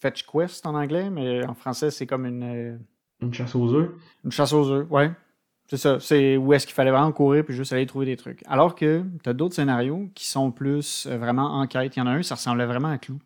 [0.00, 2.42] fetch quest en anglais, mais en français, c'est comme une.
[2.42, 2.76] Euh,
[3.20, 3.90] une chasse aux œufs.
[4.24, 5.10] Une chasse aux œufs, ouais.
[5.68, 6.00] C'est ça.
[6.00, 8.42] C'est où est-ce qu'il fallait vraiment courir puis juste aller trouver des trucs.
[8.46, 11.94] Alors que tu as d'autres scénarios qui sont plus euh, vraiment enquête.
[11.94, 13.18] Il y en a un, ça ressemblait vraiment à Clou.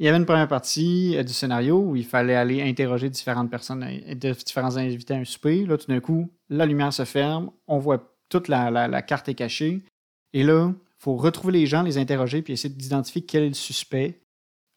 [0.00, 3.50] Il y avait une première partie euh, du scénario où il fallait aller interroger différentes
[3.50, 5.66] personnes, euh, différents invités à un souper.
[5.66, 9.84] Là, tout d'un coup, la lumière se ferme, on voit toute la, carte est cachée.
[10.32, 13.54] Et là, il faut retrouver les gens, les interroger, puis essayer d'identifier quel est le
[13.54, 14.22] suspect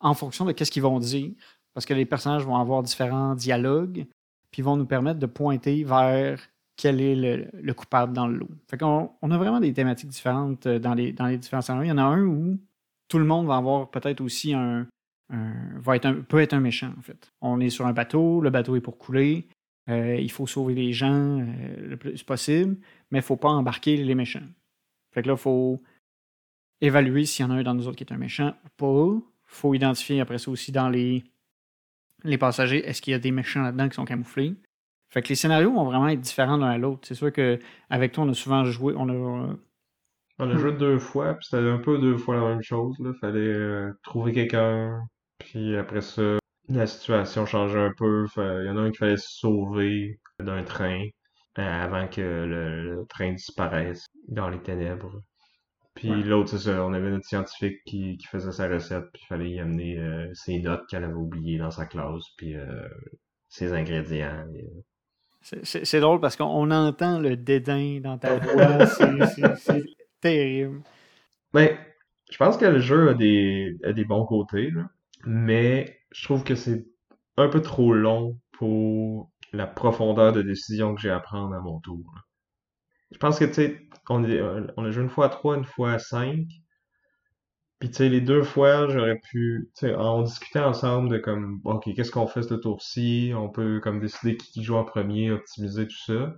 [0.01, 1.31] en fonction de ce qu'ils vont dire.
[1.73, 4.05] Parce que les personnages vont avoir différents dialogues,
[4.51, 6.37] puis vont nous permettre de pointer vers
[6.75, 7.15] quel est
[7.53, 8.49] le, coupable dans le lot.
[8.69, 11.85] Fait qu'on on a vraiment des thématiques différentes euh, dans les, dans les différents scénarios.
[11.85, 12.59] Il y en a un où
[13.07, 14.87] tout le monde va avoir peut-être aussi un,
[15.29, 17.33] va être peut être un méchant, en fait.
[17.41, 19.47] On est sur un bateau, le bateau est pour couler,
[19.89, 22.77] euh, il faut sauver les gens euh, le plus possible,
[23.11, 24.47] mais il ne faut pas embarquer les méchants.
[25.13, 25.81] Fait que là, il faut
[26.81, 29.17] évaluer s'il y en a un dans nous autres qui est un méchant ou pas.
[29.17, 31.23] Il faut identifier après ça aussi dans les,
[32.23, 34.55] les passagers, est-ce qu'il y a des méchants là-dedans qui sont camouflés?
[35.09, 37.01] Fait que les scénarios vont vraiment être différents l'un à l'autre.
[37.03, 38.95] C'est sûr qu'avec toi, on a souvent joué.
[38.97, 42.95] On a, joué deux fois, puis c'était un peu deux fois la même chose.
[42.99, 45.07] Il fallait euh, trouver quelqu'un,
[45.39, 48.25] puis après ça, la situation changeait un peu.
[48.37, 51.07] Il y en a un qui fallait se sauver d'un train
[51.59, 55.21] euh, avant que le, train disparaisse dans les ténèbres.
[55.95, 59.49] Puis l'autre, c'est ça, on avait notre scientifique qui, faisait sa recette, puis il fallait
[59.51, 62.87] y amener euh, ses notes qu'elle avait oubliées dans sa classe, puis euh,
[63.47, 64.43] ses ingrédients.
[65.41, 68.87] C'est drôle parce qu'on entend le dédain dans ta voix.
[68.87, 69.83] c'est
[70.19, 70.81] terrible.
[71.53, 71.77] Ben,
[72.31, 74.71] je pense que le jeu a des, a des bons côtés.
[74.71, 74.89] Là
[75.25, 76.85] mais je trouve que c'est
[77.37, 81.79] un peu trop long pour la profondeur de décision que j'ai à prendre à mon
[81.79, 82.03] tour.
[83.11, 85.93] Je pense que, tu sais, on, euh, a joué une fois à 3, une fois
[85.93, 86.45] à 5.
[87.79, 91.59] Puis, tu sais, les deux fois, j'aurais pu, tu sais, on discutait ensemble de comme,
[91.65, 93.33] OK, qu'est-ce qu'on fait ce tour-ci?
[93.35, 96.33] On peut, comme, décider qui joue en premier, optimiser tout ça.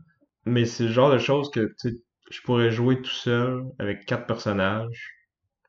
[0.45, 1.95] Mais c'est le genre de choses que, tu sais,
[2.31, 5.14] je pourrais jouer tout seul avec quatre personnages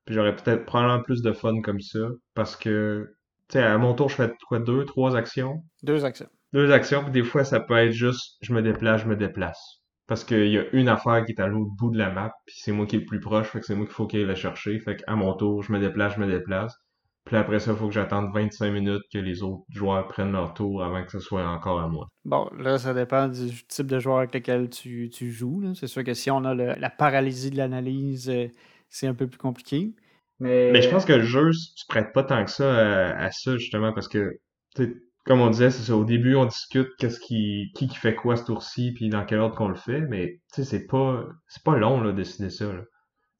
[0.07, 2.09] puis j'aurais peut-être probablement plus de fun comme ça.
[2.35, 3.13] Parce que,
[3.49, 5.63] tu sais, à mon tour, je fais quoi, deux, trois actions?
[5.83, 6.29] Deux actions.
[6.53, 9.83] Deux actions, puis des fois, ça peut être juste, je me déplace, je me déplace.
[10.07, 12.55] Parce qu'il y a une affaire qui est à l'autre bout de la map, puis
[12.61, 14.27] c'est moi qui est le plus proche, fait que c'est moi qu'il faut qu'il aille
[14.27, 14.79] la chercher.
[14.79, 16.77] Fait qu'à mon tour, je me déplace, je me déplace.
[17.25, 20.55] Puis après ça, il faut que j'attende 25 minutes que les autres joueurs prennent leur
[20.55, 22.07] tour avant que ce soit encore à moi.
[22.25, 25.75] Bon, là, ça dépend du type de joueur avec lequel tu, tu joues.
[25.75, 28.47] C'est sûr que si on a la paralysie de l'analyse, euh,
[28.89, 29.95] c'est un peu plus compliqué.
[30.39, 30.81] Mais...
[30.83, 34.09] je pense que le jeu se prête pas tant que ça à, ça, justement, parce
[34.09, 34.39] que,
[35.25, 38.37] comme on disait, c'est ça, au début, on discute qu'est-ce qui, qui, qui fait quoi
[38.37, 41.63] ce tour-ci, puis dans quel ordre qu'on le fait, mais, tu sais, c'est pas, c'est
[41.63, 42.83] pas long, là, de décider ça, là.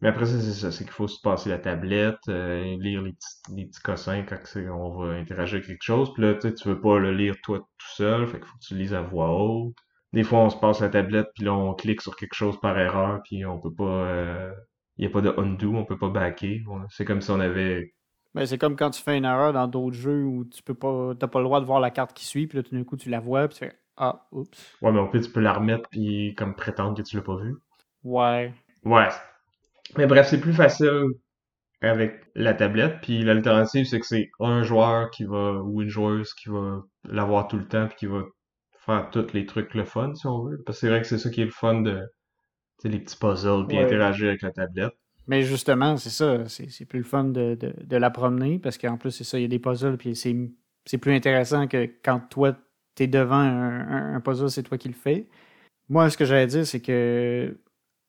[0.03, 3.13] Mais après ça, c'est ça, c'est qu'il faut se passer la tablette, euh, lire les
[3.13, 4.39] petits, les petits cossins quand
[4.71, 7.61] on va interagir avec quelque chose, puis là, tu tu veux pas le lire toi
[7.61, 9.75] tout seul, fait qu'il faut que tu lises à voix haute.
[10.13, 12.79] Des fois, on se passe la tablette, puis là, on clique sur quelque chose par
[12.79, 13.85] erreur, puis on peut pas...
[13.85, 14.53] Euh,
[14.99, 16.63] il n'y a pas de undo, on peut pas backer.
[16.91, 17.95] C'est comme si on avait
[18.35, 21.15] Ben, c'est comme quand tu fais une erreur dans d'autres jeux où tu peux pas
[21.19, 22.97] t'as pas le droit de voir la carte qui suit, puis là tout d'un coup
[22.97, 24.77] tu la vois, puis tu fais Ah, oups.
[24.83, 27.37] Ouais, mais au pire, tu peux la remettre puis comme prétendre que tu l'as pas
[27.37, 27.57] vu.
[28.05, 28.53] Ouais.
[28.85, 29.09] Ouais.
[29.97, 31.05] Mais bref, c'est plus facile
[31.83, 36.33] avec la tablette, puis l'alternative, c'est que c'est un joueur qui va, ou une joueuse
[36.35, 38.23] qui va l'avoir tout le temps, puis qui va
[38.87, 40.63] faire tous les trucs le fun, si on veut.
[40.65, 42.03] Parce que c'est vrai que c'est ça qui est le fun de,
[42.89, 43.85] les petits puzzles, puis Ouais.
[43.85, 44.95] interagir avec la tablette.
[45.29, 48.97] Mais justement, c'est ça, c'est plus le fun de, de- de la promener parce qu'en
[48.97, 52.55] plus, c'est ça, il y a des puzzles, puis c'est plus intéressant que quand toi,
[52.95, 55.27] t'es devant un, un- un puzzle, c'est toi qui le fais.
[55.89, 57.57] Moi, ce que j'allais dire, c'est que,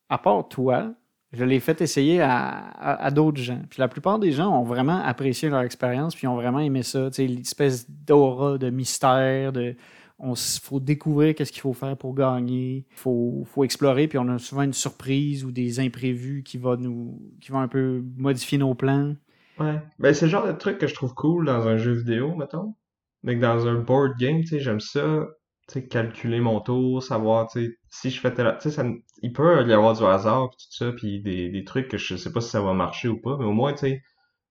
[0.08, 0.94] à part toi,
[1.32, 3.60] je l'ai fait essayer à, à- à d'autres gens.
[3.68, 7.10] Puis la plupart des gens ont vraiment apprécié leur expérience, puis ont vraiment aimé ça.
[7.10, 9.74] Tu sais, l'espèce d'aura, de mystère, de.
[10.18, 12.86] On faut découvrir qu'est-ce qu'il faut faire pour gagner.
[12.90, 17.20] Faut, faut explorer, puis on a souvent une surprise ou des imprévus qui va nous
[17.40, 19.14] qui vont un peu modifier nos plans.
[19.58, 19.80] Ouais.
[19.98, 22.74] Ben, c'est le genre de truc que je trouve cool dans un jeu vidéo, mettons.
[23.22, 25.26] Mais que dans un board game, tu sais, j'aime ça,
[25.68, 28.56] tu calculer mon tour, savoir, tu si je fais tel...
[28.60, 28.82] Tu sais,
[29.22, 32.16] il peut y avoir du hasard, pis tout ça, puis des, des trucs que je
[32.16, 34.02] sais pas si ça va marcher ou pas, mais au moins, tu sais,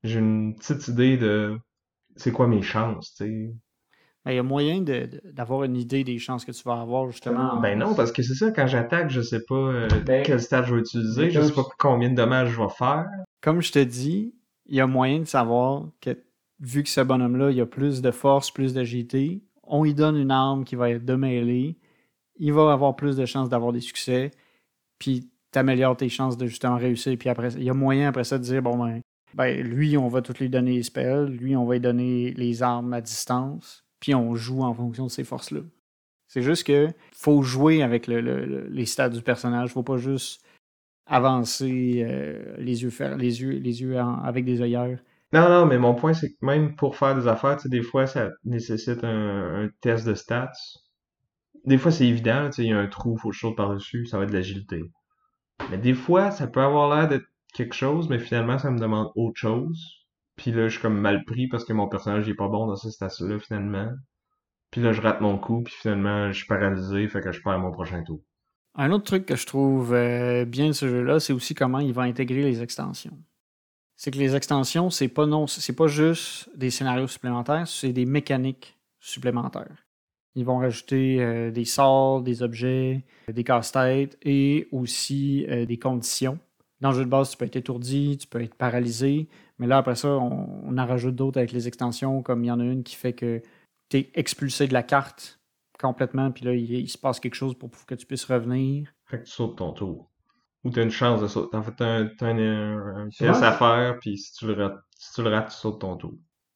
[0.04, 1.58] j'ai une petite idée de
[2.16, 3.22] c'est quoi mes chances.
[4.28, 4.84] Ben, Il y a moyen
[5.34, 7.54] d'avoir une idée des chances que tu vas avoir, justement.
[7.54, 10.42] en- Ben non, parce que c'est ça, quand j'attaque, je sais pas euh, Ben, quel
[10.42, 13.06] stade je vais utiliser, ben, je sais pas combien de dommages je vais faire.
[13.42, 14.34] Comme je te dis,
[14.66, 16.18] il y a moyen de savoir que,
[16.60, 20.32] vu que ce bonhomme-là, il a plus de force, plus d'agilité, on lui donne une
[20.32, 21.78] arme qui va être de mêlée,
[22.38, 24.32] il va avoir plus de chances d'avoir des succès,
[25.00, 27.18] puis t'améliores tes chances de justement réussir.
[27.18, 29.02] Puis après, il y a moyen après ça de dire, bon ben,
[29.34, 32.62] ben, lui, on va toutes lui donner les spells, lui, on va lui donner les
[32.64, 35.62] armes à distance, puis on joue en fonction de ces forces-là.
[36.28, 39.98] C'est juste que faut jouer avec le- le- le- les stats du personnage, faut pas
[39.98, 40.44] juste
[41.06, 45.00] avancer euh, les yeux fer- les yeux les yeux avec des œillères.
[45.34, 47.82] Non, non, mais mon point, c'est que même pour faire des affaires, tu sais, des
[47.84, 50.52] fois, ça nécessite un, test de stats.
[51.66, 54.24] Des fois, c'est évident, tu il y a un trou, faut saute par-dessus, ça va
[54.24, 54.82] être de l'agilité.
[55.72, 59.12] Mais des fois, ça peut avoir l'air d'être quelque chose, mais finalement, ça me demande
[59.16, 59.97] autre chose.
[60.38, 62.68] Puis là, je suis comme mal pris parce que mon personnage il est pas bon
[62.68, 63.90] dans ces stats-là, finalement.
[64.72, 67.60] Puis là, je rate mon coup, puis finalement, je suis paralysé, fait que je perds
[67.60, 68.22] mon prochain tour.
[68.76, 71.94] Un autre truc que je trouve euh, bien de ce jeu-là, c'est aussi comment il
[71.94, 73.18] va intégrer les extensions.
[73.96, 78.06] C'est que les extensions, c'est pas non, c'est pas juste des scénarios supplémentaires, c'est des
[78.06, 79.86] mécaniques supplémentaires.
[80.36, 86.38] Ils vont rajouter euh, des sorts, des objets, euh, des casse-têtes et aussi des conditions.
[86.80, 89.28] Dans le jeu de base, tu peux être étourdi, tu peux être paralysé,
[89.60, 92.52] mais là, après ça, on, on en rajoute d'autres avec les extensions, comme il y
[92.52, 93.42] en a une qui fait que
[93.90, 95.40] tu es expulsé de la carte
[95.80, 98.92] complètement, puis là, il, il se passe quelque chose pour que tu puisses revenir.
[99.06, 100.12] Fait que tu sautes ton tour.
[100.64, 101.56] Ou t'as une chance de sauter.
[101.56, 104.54] En fait, t'as un, t'as un, un Souvent, test à faire, puis si tu le
[104.54, 106.14] rates, si tu le rates, tu sautes ton tour.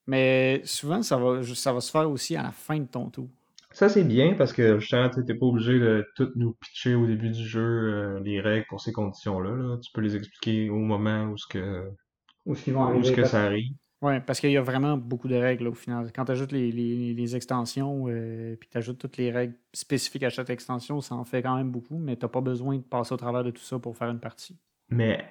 [0.08, 3.30] Mais souvent, ça va, ça va se faire aussi à la fin de ton tour.
[3.72, 7.06] Ça, c'est bien parce que justement, tu t'es pas obligé de tout nous pitcher au
[7.08, 9.56] début du jeu euh, les règles pour ces conditions-là.
[9.56, 9.78] là.
[9.82, 11.90] Tu peux les expliquer au moment où ce que,
[12.46, 13.74] Ou ce qu'ils vont où ce que ça arrive?
[14.02, 16.12] Oui, parce qu'il y a vraiment beaucoup de règles là, au final.
[16.12, 20.24] Quand tu ajoutes les, les- les extensions, euh, puis tu ajoutes toutes les règles spécifiques
[20.24, 23.14] à chaque extension, ça en fait quand même beaucoup, mais tu pas besoin de passer
[23.14, 24.58] au travers de tout ça pour faire une partie.
[24.90, 25.28] Mais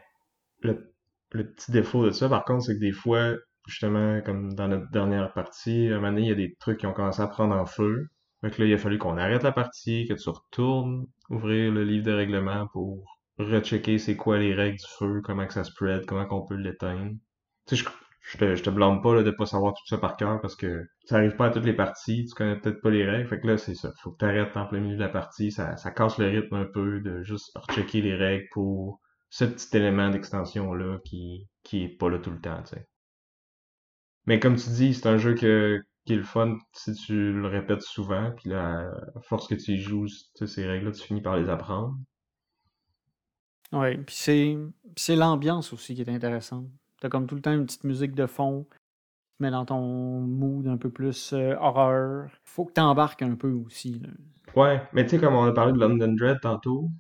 [0.63, 0.95] le,
[1.33, 3.35] le petit défaut de ça, par contre, c'est que des fois,
[3.69, 6.81] justement, comme dans notre dernière partie, à un moment donné, il y a des trucs
[6.81, 8.09] qui ont commencé à prendre en feu.
[8.43, 11.85] Fait que là, il a fallu qu'on arrête la partie, que tu retournes ouvrir le
[11.85, 16.07] livre de règlement pour rechecker c'est quoi les règles du feu, comment que ça spread,
[16.07, 17.13] comment qu'on peut l'éteindre.
[17.67, 17.89] Tu sais, je,
[18.21, 20.57] je te, je te blâme pas là, de pas savoir tout ça par cœur parce
[20.57, 23.29] que ça arrive pas à toutes les parties, tu connais peut-être pas les règles.
[23.29, 23.93] Fait que là, c'est ça.
[24.03, 25.51] Faut que t'arrêtes en plein milieu de la partie.
[25.53, 29.01] Ça, ça casse le rythme un peu de juste rechecker les règles pour
[29.31, 32.87] ce petit élément d'extension-là qui, qui est pas là tout le temps, tu sais.
[34.27, 37.47] Mais comme tu dis, c'est un jeu que, qui est le fun si tu le
[37.49, 38.91] répètes souvent, puis là,
[39.23, 41.97] force que tu y joues, ces règles-là, tu finis par les apprendre.
[43.73, 44.59] Oui, puis c'est,
[44.97, 46.67] c'est l'ambiance aussi qui est intéressante.
[47.01, 48.67] Tu as comme tout le temps une petite musique de fond
[49.39, 52.29] met dans ton mood un peu plus euh, horreur.
[52.45, 54.01] Faut que tu embarques un peu aussi.
[54.01, 54.09] là.
[54.55, 56.91] Ouais, mais tu sais, comme on a parlé de London Dread tantôt,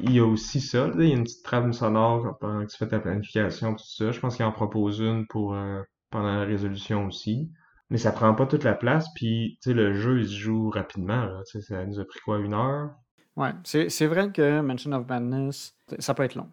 [0.00, 2.76] il y a aussi ça, il y a une petite trame sonore pendant que tu
[2.76, 4.10] fais ta planification, tout ça.
[4.10, 7.50] Je pense qu'il en propose une pour euh, pendant la résolution aussi.
[7.90, 10.68] Mais ça prend pas toute la place, puis tu sais, le jeu, il se joue
[10.68, 12.90] rapidement, ça nous a pris quoi, une heure?
[13.38, 16.50] Ouais, c'est, vrai que Mansion of Madness, ça peut être long.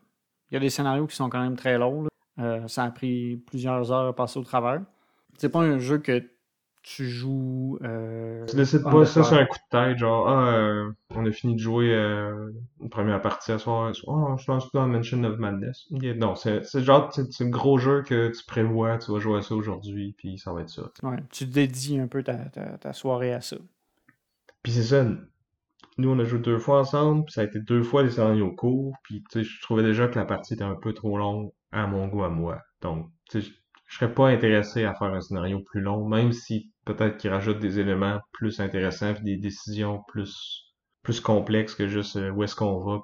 [0.51, 2.05] Il y a des scénarios qui sont quand même très longs.
[2.39, 4.81] Euh, ça a pris plusieurs heures à passer au travers.
[5.37, 6.23] C'est pas un jeu que
[6.85, 7.79] tu joues.
[7.83, 11.31] Euh, tu décides pas ça sur un coup de tête, genre, ah, euh, on a
[11.31, 15.39] fini de jouer euh, une première partie à soir, oh, je lance dans Mention of
[15.39, 15.87] Madness.
[15.91, 19.55] non, c'est genre, c'est un gros jeu que tu prévois, tu vas jouer à ça
[19.55, 20.83] aujourd'hui, puis ça va être ça.
[21.01, 22.35] Ouais, tu dédies un peu ta,
[22.79, 23.57] ta, soirée à ça.
[24.61, 25.05] Puis c'est ça,
[25.97, 28.53] nous on a joué deux fois ensemble, puis ça a été deux fois des scénarios
[28.53, 31.51] courts, puis tu sais, je trouvais déjà que la partie était un peu trop longue
[31.71, 32.61] à mon goût à moi.
[32.81, 33.49] Donc, tu sais,
[33.87, 37.59] je serais pas intéressé à faire un scénario plus long, même si peut-être qu'il rajoute
[37.59, 40.63] des éléments plus intéressants puis des décisions plus
[41.03, 43.01] plus complexes que juste euh, où est-ce qu'on va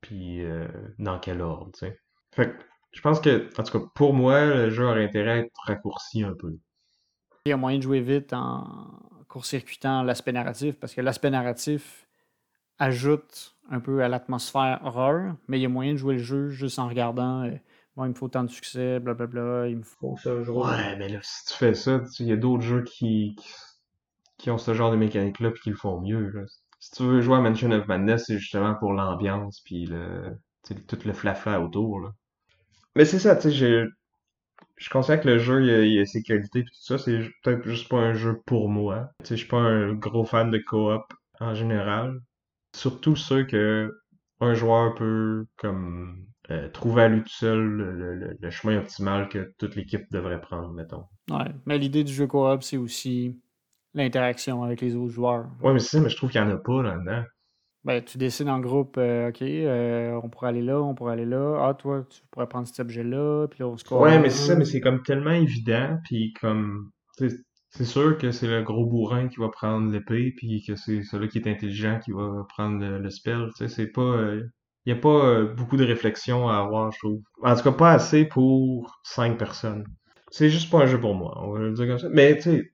[0.00, 0.66] puis euh,
[0.98, 1.98] dans quel ordre, tu sais.
[2.32, 2.56] Fait que
[2.92, 6.22] je pense que, en tout cas, pour moi, le jeu aurait intérêt à être raccourci
[6.22, 6.56] un peu.
[7.46, 8.66] Il y a moyen de jouer vite en
[9.28, 12.03] court-circuitant l'aspect narratif, parce que l'aspect narratif
[12.78, 16.50] ajoute un peu à l'atmosphère horreur, mais il y a moyen de jouer le jeu
[16.50, 17.56] juste en regardant euh,
[17.98, 20.34] il me faut tant de succès, blablabla, il me faut ça.
[20.34, 23.36] Ouais, mais là, si tu fais ça, il y a d'autres jeux qui,
[24.36, 26.46] qui, ont ce genre de mécanique-là puis qui le font mieux.
[26.80, 30.36] Si tu veux jouer à Mansion of Madness, c'est justement pour l'ambiance puis le,
[30.88, 32.00] tout le flafa autour.
[32.00, 32.10] Là.
[32.96, 33.84] Mais c'est ça, tu sais,
[34.76, 37.88] je considère que le jeu, il a, ses qualités et tout ça, c'est peut-être juste
[37.88, 39.10] pas un jeu pour moi.
[39.20, 41.02] Tu sais, je suis pas un gros fan de coop
[41.40, 42.20] en général.
[42.74, 43.92] Surtout ceux que
[44.40, 49.76] un joueur peut comme euh, trouver à lui tout seul le, chemin optimal que toute
[49.76, 51.04] l'équipe devrait prendre, mettons.
[51.30, 53.40] Ouais, mais l'idée du jeu coop, c'est aussi
[53.94, 55.46] l'interaction avec les autres joueurs.
[55.62, 57.22] Ouais, mais c'est ça, mais je trouve qu'il n'y en a pas là-dedans.
[57.84, 61.26] Ben, tu décides en groupe, euh, OK, euh, on pourrait aller là, on pourrait aller
[61.26, 61.68] là.
[61.68, 64.56] Ah, toi, tu pourrais prendre cet objet-là, puis là, on se Ouais, mais c'est ça,
[64.56, 66.90] mais c'est comme tellement évident, puis comme.
[67.76, 71.28] C'est sûr que c'est le gros bourrin qui va prendre l'épée, puis que c'est celui
[71.28, 73.48] qui est intelligent qui va prendre le, spell.
[73.56, 74.16] Tu sais, c'est pas
[74.86, 77.22] il n'y a pas euh, beaucoup de réflexion à avoir, je trouve.
[77.42, 79.86] En tout cas, pas assez pour cinq personnes.
[80.30, 82.08] C'est juste pas un jeu pour moi, on va le dire comme ça.
[82.10, 82.72] Mais tu sais,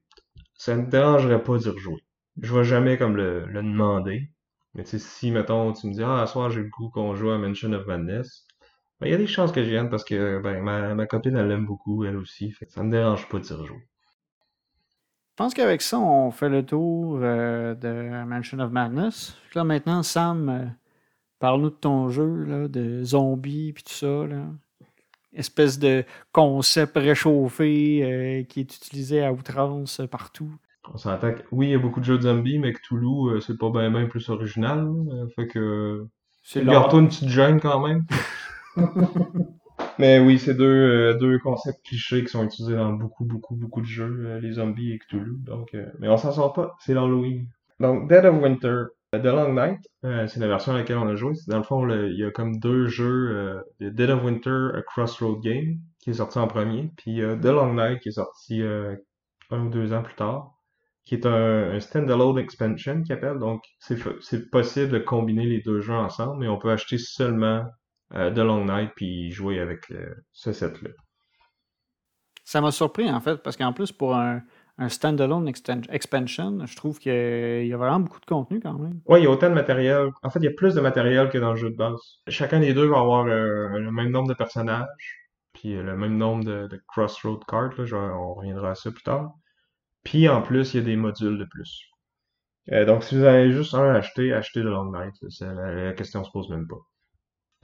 [0.55, 2.03] ça me dérangerait pas d'y rejouer.
[2.43, 4.31] Je vais jamais comme le, demander.
[4.75, 7.15] Mais tu sais, si, mettons, tu me dis, ah, à soir, j'ai le coup qu'on
[7.15, 8.47] joue à Mansion of Madness,
[9.01, 11.49] ben, il y a des chances que je vienne parce que ben, ma, copine, elle
[11.49, 12.51] l'aime beaucoup, elle aussi.
[12.53, 13.89] Fait ça me dérange pas d'y rejouer.
[15.41, 19.39] Je pense qu'avec ça, on fait le tour euh, de Mansion of Madness.
[19.55, 20.67] Là, maintenant, Sam, euh,
[21.39, 24.27] Parle-nous de ton jeu, là, de zombies puis tout ça.
[24.27, 24.43] Là.
[25.33, 30.53] Espèce de concept réchauffé euh, qui est utilisé à outrance partout.
[30.93, 33.43] On s'entend que oui, il y a beaucoup de jeux de zombies, mais que Toulouse,
[33.47, 34.93] c'est pas bien plus original.
[35.35, 36.07] Fait que.
[36.43, 38.05] C'est Garde-toi une petite gêne quand même.
[39.99, 43.87] mais oui, c'est deux, deux concepts clichés qui sont utilisés dans beaucoup, beaucoup, beaucoup de
[43.87, 45.37] jeux, les zombies et Cthulhu.
[45.41, 47.47] Donc, mais on s'en sort pas, c'est l'Halloween.
[47.81, 51.17] Donc, Dead of Winter, The Long Night, euh, c'est la version à laquelle on a
[51.17, 51.33] joué.
[51.49, 53.63] Dans le fond, il y a comme deux jeux.
[53.81, 57.47] Euh, Dead of Winter, A Crossroad Game, qui est sorti en premier, puis euh, The
[57.47, 58.95] Long Night, qui est sorti euh,
[59.51, 60.53] un ou deux ans plus tard,
[61.05, 63.39] qui est un, un standalone expansion, qui appelle.
[63.39, 67.65] Donc, c'est possible de combiner les deux jeux ensemble, mais on peut acheter seulement
[68.13, 69.93] The Long Night, puis jouer avec
[70.33, 70.91] ce set-là.
[72.45, 74.43] Ça m'a surpris, en fait, parce qu'en plus, pour un
[74.81, 79.01] un standalone expansion, je trouve qu'il y a vraiment beaucoup de contenu quand même.
[79.07, 80.09] Oui, il y a autant de matériel.
[80.23, 82.01] En fait, il y a plus de matériel que dans le jeu de base.
[82.29, 86.17] Chacun des deux va avoir euh, le même nombre de personnages, puis euh, le même
[86.17, 87.75] nombre de, crossroad cards.
[87.79, 89.35] on reviendra à ça plus tard.
[90.03, 91.91] Puis en plus, il y a des modules de plus.
[92.73, 95.15] Euh, donc, si vous avez juste un à acheter, achetez le Long Night.
[95.43, 96.81] La, la, question se pose même pas.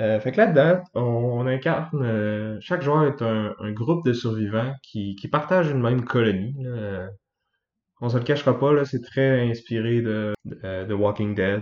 [0.01, 2.03] Euh, fait que là-dedans, on, incarne.
[2.03, 6.55] Euh, chaque joueur est un, groupe de survivants qui, qui partagent une même colonie.
[6.63, 7.09] Là.
[8.03, 11.61] On se le cachera pas, là, c'est très inspiré de, de, Walking Dead.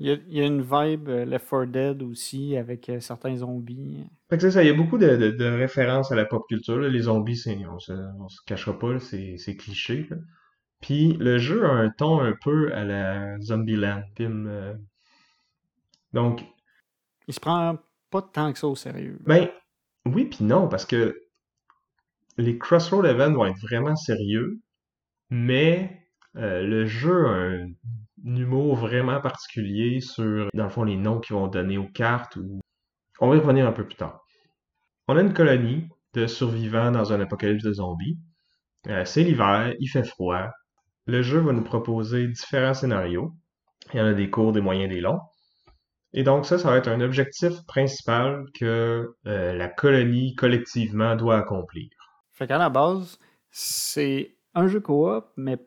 [0.00, 4.04] Il y, a, une vibe euh, Left 4 Dead aussi avec certains zombies.
[4.28, 6.78] Fait que c'est ça, il y a beaucoup de, de, références à la pop culture.
[6.78, 10.08] Les zombies, c'est, on, se, on se cachera pas, c'est, c'est cliché.
[10.80, 14.78] Puis le jeu a un ton un peu à la Zombieland film.
[16.12, 16.44] Donc,
[17.28, 17.76] il se prend
[18.10, 19.18] pas tant que ça au sérieux.
[19.26, 19.48] Ben,
[20.06, 21.22] oui puis non, parce que
[22.38, 24.60] les Crossroad Events vont être vraiment sérieux,
[25.30, 27.68] mais euh, le jeu a un,
[28.24, 32.36] humour vraiment particulier sur, dans le fond, les noms qu'ils vont donner aux cartes.
[32.36, 32.60] Ou...
[33.20, 34.24] On va y revenir un peu plus tard.
[35.06, 38.18] On a une colonie de survivants dans un apocalypse de zombies.
[38.88, 40.48] Euh, c'est l'hiver, il fait froid.
[41.06, 43.34] Le jeu va nous proposer différents scénarios.
[43.92, 45.20] Il y en a des courts, des moyens, des longs.
[46.12, 51.38] Et donc ça, ça va être un objectif principal que euh, la colonie collectivement doit
[51.38, 51.88] accomplir.
[52.32, 53.18] Fait qu'à la base,
[53.50, 55.58] c'est un jeu coop, mais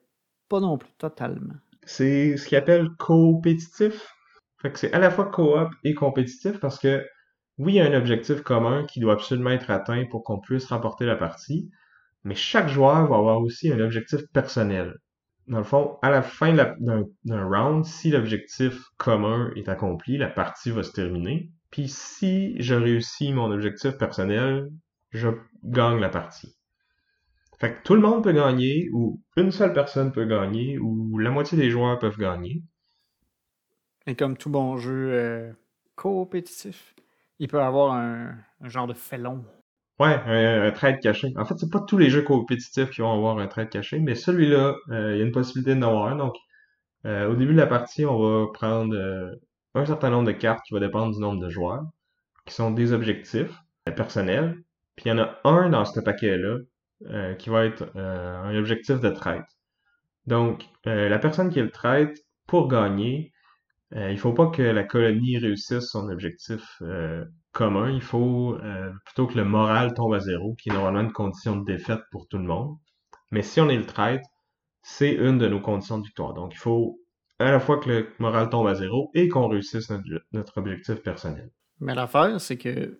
[0.49, 1.53] pas non plus totalement.
[1.83, 4.13] C'est ce qu'ils appelle compétitif.
[4.61, 7.05] Fait que c'est à la fois coop et compétitif parce que
[7.57, 10.65] oui, il y a un objectif commun qui doit absolument être atteint pour qu'on puisse
[10.65, 11.69] remporter la partie,
[12.23, 14.95] mais chaque joueur va avoir aussi un objectif personnel.
[15.47, 20.71] Dans le fond, à la fin d'un round, si l'objectif commun est accompli, la partie
[20.71, 21.49] va se terminer.
[21.71, 24.69] Puis si je réussis mon objectif personnel,
[25.09, 25.29] je
[25.63, 26.55] gagne la partie.
[27.59, 31.29] Fait que tout le monde peut gagner, ou une seule personne peut gagner, ou la
[31.29, 32.63] moitié des joueurs peuvent gagner.
[34.07, 35.53] Et comme tout bon jeu euh,
[37.39, 39.45] il peut avoir un, genre de félon.
[40.01, 41.33] Ouais, un, trade caché.
[41.37, 44.15] En fait, c'est pas tous les jeux coopétitifs qui vont avoir un trade caché, mais
[44.15, 46.15] celui-là, euh, il y a une possibilité d'en avoir un.
[46.17, 46.35] Donc,
[47.05, 48.95] euh, au début de la partie, on va prendre
[49.75, 51.83] un certain nombre de cartes qui va dépendre du nombre de joueurs,
[52.45, 53.53] qui sont des objectifs
[53.95, 54.57] personnels.
[54.95, 56.57] Puis il y en a un dans ce paquet-là
[57.07, 59.45] euh, qui va être euh, un objectif de traite.
[60.27, 63.31] Donc, euh, la personne qui le traite, pour gagner,
[63.93, 66.81] il faut pas que la colonie réussisse son objectif
[67.51, 67.89] commun.
[67.89, 68.57] Il faut
[69.05, 72.27] plutôt que le moral tombe à zéro, qui est normalement une condition de défaite pour
[72.27, 72.77] tout le monde.
[73.31, 74.23] Mais si on est le traite,
[74.81, 76.33] c'est une de nos conditions de victoire.
[76.33, 76.99] Donc, il faut
[77.39, 80.95] à la fois que le moral tombe à zéro et qu'on réussisse notre, notre objectif
[80.95, 81.51] personnel.
[81.79, 82.99] Mais l'affaire, c'est que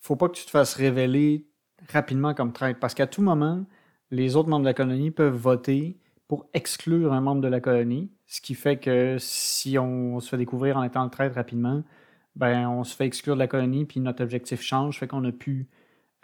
[0.00, 1.46] faut pas que tu te fasses révéler
[1.90, 2.80] rapidement comme traître.
[2.80, 3.64] Parce qu'à tout moment,
[4.10, 5.98] les autres membres de la colonie peuvent voter
[6.28, 10.38] pour exclure un membre de la colonie, ce qui fait que si on se fait
[10.38, 11.82] découvrir en étant le traître rapidement,
[12.36, 15.32] ben on se fait exclure de la colonie, puis notre objectif change, fait qu'on a
[15.32, 15.68] pu...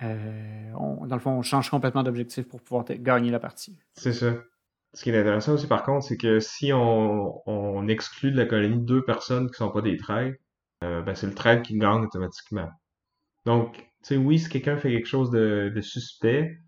[0.03, 3.79] Euh, dans le fond, on change complètement d'objectif pour pouvoir gagner la partie.
[3.95, 4.35] C'est ça.
[4.95, 8.81] Ce qui est intéressant aussi, par contre, c'est que si on, exclut de la colonie
[8.81, 10.39] deux personnes qui sont pas des traîtres,
[10.85, 12.69] euh, ben c'est le traître qui gagne automatiquement.
[13.45, 16.59] Donc, tu sais, oui, si quelqu'un fait quelque chose de, suspect,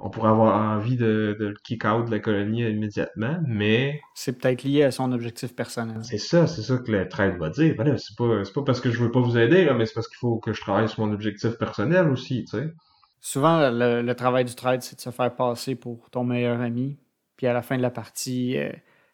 [0.00, 4.00] on pourrait avoir envie de, le kick out de la colonie immédiatement, mais.
[4.14, 5.98] C'est peut-être lié à son objectif personnel.
[6.02, 7.74] C'est ça, c'est ça que le trade va dire.
[7.76, 10.18] Ben c'est pas, pas parce que je veux pas vous aider, mais c'est parce qu'il
[10.18, 12.72] faut que je travaille sur mon objectif personnel aussi, tu sais.
[13.20, 16.98] Souvent, le, travail du trade, c'est de se faire passer pour ton meilleur ami,
[17.36, 18.72] puis à la fin de la partie, euh,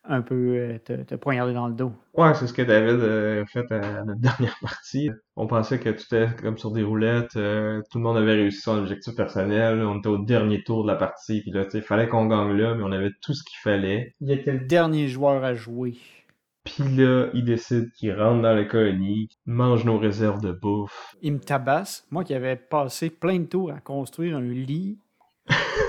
[0.08, 1.92] un peu euh, te, te, poignarder dans le dos.
[2.14, 5.10] Ouais, c'est ce que David a fait à notre dernière partie.
[5.36, 8.60] On pensait que tout était comme sur des roulettes, euh, tout le monde avait réussi
[8.60, 12.08] son objectif personnel, on était au dernier tour de la partie, puis là, il fallait
[12.08, 14.14] qu'on gagne là, mais on avait tout ce qu'il fallait.
[14.20, 15.94] Il était le dernier joueur à jouer.
[16.64, 21.14] Puis là, il décide qu'il rentre dans la colonie, mange nos réserves de bouffe.
[21.22, 24.98] Il me tabasse, moi qui avais passé plein de tours à construire un lit.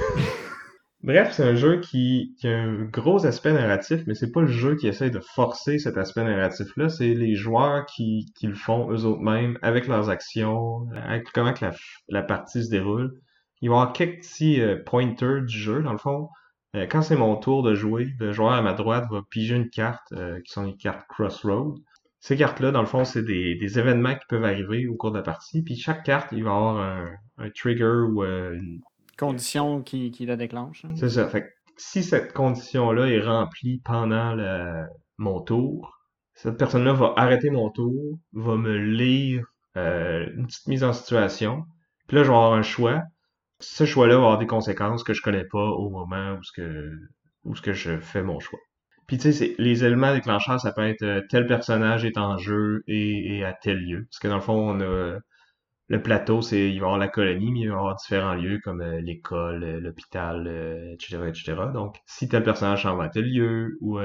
[1.07, 4.75] Bref, c'est un jeu qui, a un gros aspect narratif, mais c'est pas le jeu
[4.75, 9.87] qui essaie de forcer cet aspect narratif-là, c'est les joueurs qui, le font eux-mêmes avec
[9.87, 11.65] leurs actions, avec comment que
[12.09, 13.13] la, partie se déroule.
[13.61, 16.27] Il va y avoir quelques petits euh, pointers du jeu, dans le fond.
[16.75, 19.69] Euh, quand c'est mon tour de jouer, le joueur à ma droite va piger une
[19.69, 21.75] carte, euh, qui sont les cartes Crossroad.
[22.19, 25.23] Ces cartes-là, dans le fond, c'est des, événements qui peuvent arriver au cours de la
[25.23, 25.63] partie.
[25.63, 27.05] Puis chaque carte, il va avoir un,
[27.37, 28.81] un trigger ou une,
[29.17, 30.85] condition qui, la déclenche.
[30.95, 31.29] C'est ça.
[31.77, 34.35] Si cette condition-là est remplie pendant
[35.17, 35.97] mon tour,
[36.37, 39.43] cette personne-là va arrêter mon tour, va me lire
[39.75, 41.65] euh, une petite mise en situation.
[42.07, 43.01] Puis là, je vais avoir un choix.
[43.59, 46.91] Ce choix-là va avoir des conséquences que je connais pas au moment où ce que,
[47.43, 48.59] où ce que je fais mon choix.
[49.07, 52.83] Puis tu sais, les éléments déclencheurs, ça peut être euh, tel personnage est en jeu
[52.87, 54.05] et, et, à tel lieu.
[54.11, 55.17] Parce que dans le fond, on a
[55.89, 58.33] le plateau, c'est il va y avoir la colonie, mais il va y avoir différents
[58.33, 60.47] lieux comme euh, l'école, euh, l'hôpital,
[60.93, 61.55] etc., euh, etc.
[61.73, 63.99] Donc, si tel personnage s'en va à tel lieu, ou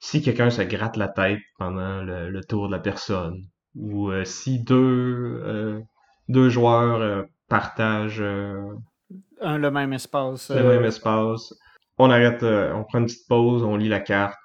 [0.00, 3.44] si quelqu'un se gratte la tête pendant le, tour de la personne,
[3.76, 5.82] ou si deux
[6.28, 11.54] deux joueurs partagent le même espace, le même espace,
[11.98, 14.38] on arrête, on prend une petite pause, on lit la carte,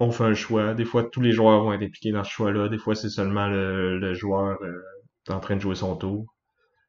[0.00, 0.74] on fait un choix.
[0.74, 2.68] Des fois, tous les joueurs vont être impliqués dans ce choix-là.
[2.68, 4.58] Des fois, c'est seulement le, le joueur
[5.32, 6.34] en train de jouer son tour.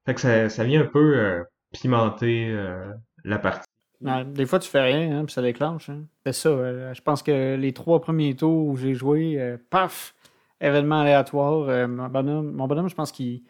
[0.05, 2.91] Fait que ça, ça vient un peu euh, pimenter euh,
[3.23, 3.67] la partie.
[4.01, 5.89] des fois, tu fais rien, hein, puis ça déclenche.
[5.89, 6.05] Hein.
[6.25, 6.49] C'est ça.
[6.49, 10.15] Euh, je pense que les trois premiers tours où j'ai joué, paf,
[10.61, 11.87] événement aléatoire.
[11.87, 13.43] mon, bonhomme, mon bonhomme, je pense qu'il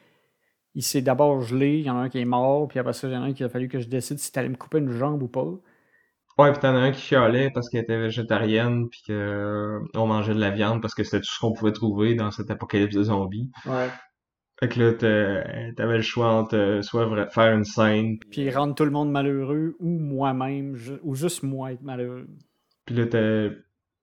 [0.75, 1.79] il s'est d'abord gelé.
[1.79, 3.25] Il y en a un qui est mort, puis après ça, il y en a
[3.25, 5.47] un qui a fallu que je décide si t'allais me couper une jambe ou pas.
[6.37, 10.39] Ouais, puis t'en as un qui chialait parce qu'elle était végétarienne, puis qu'on mangeait de
[10.39, 13.51] la viande parce que c'était tout ce qu'on pouvait trouver dans cette apocalypse de zombies.
[13.65, 13.89] Ouais.
[14.59, 14.93] Fait que là,
[15.73, 18.19] t'avais le choix entre euh, soit faire une scène.
[18.29, 22.27] Puis rendre tout le monde malheureux ou moi-même, ou juste moi être malheureux.
[22.85, 23.49] Puis là, t'as,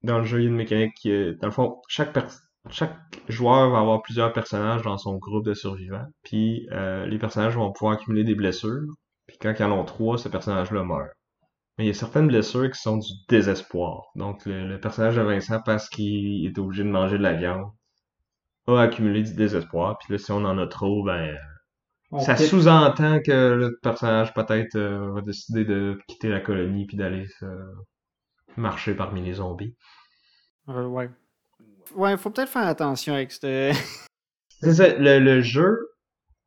[0.03, 2.17] dans le jeu, il y a une mécanique qui est, dans le fond, chaque
[2.71, 2.97] chaque
[3.29, 6.07] joueur va avoir plusieurs personnages dans son groupe de survivants.
[6.23, 8.87] Puis euh, les personnages vont pouvoir accumuler des blessures.
[9.27, 11.11] Puis quand ils en ont trois, ce personnage-là meurt.
[11.79, 14.05] Mais il y a certaines blessures qui sont du désespoir.
[14.15, 17.71] Donc le, le personnage de Vincent, parce qu'il est obligé de manger de la viande,
[18.75, 19.99] a accumulé du désespoir.
[19.99, 21.37] Puis là, si on en a trop, ben,
[22.21, 27.27] ça sous-entend que le personnage peut-être euh, va décider de quitter la colonie puis d'aller
[28.57, 29.77] marcher parmi les zombies.
[30.69, 31.11] Euh, ouais.
[31.95, 33.73] Ouais, faut peut-être faire attention avec ce.
[34.63, 35.79] le, le, jeu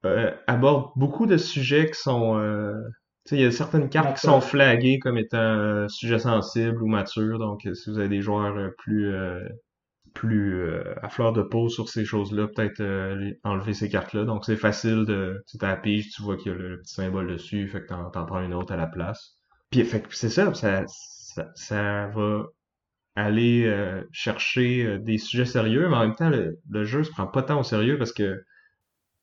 [0.06, 2.36] euh, aborde beaucoup de sujets qui sont.
[3.26, 6.88] tu sais, il y a certaines cartes qui sont flaguées comme étant sujets sensibles ou
[6.88, 7.40] matures.
[7.40, 9.14] Donc, si vous avez des joueurs plus
[10.20, 14.26] plus euh, à fleur de peau sur ces choses-là, peut-être euh, enlever ces cartes-là.
[14.26, 15.42] Donc c'est facile de.
[15.48, 18.42] Tu pige, tu vois qu'il y a le, petit symbole dessus, fait que t'en, prends
[18.42, 19.38] une autre à la place.
[19.72, 20.84] Puis fait c'est ça, ça,
[21.56, 22.44] ça, va
[23.16, 27.44] aller euh, chercher des sujets sérieux, mais en même temps, le, jeu se prend pas
[27.44, 28.44] tant au sérieux parce que.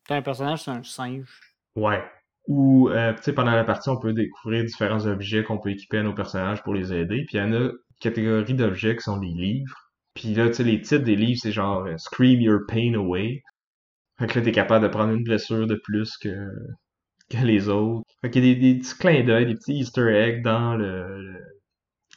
[0.08, 1.40] T'as un personnage, c'est un singe.
[1.74, 2.02] Ouais.
[2.48, 6.02] Ou, tu sais, pendant la partie, on peut découvrir différents objets qu'on peut équiper à
[6.02, 7.26] nos personnages pour les aider.
[7.26, 9.85] Puis il y en a une catégorie d'objets qui sont des livres
[10.16, 13.42] puis là, tu sais, les titres des livres, c'est genre euh, Scream Your Pain Away.
[14.18, 16.48] Fait que là, t'es capable de prendre une blessure de plus que,
[17.30, 18.06] que les autres.
[18.22, 21.38] Fait qu'il y a des, petits clins d'œil, des petits easter eggs dans le,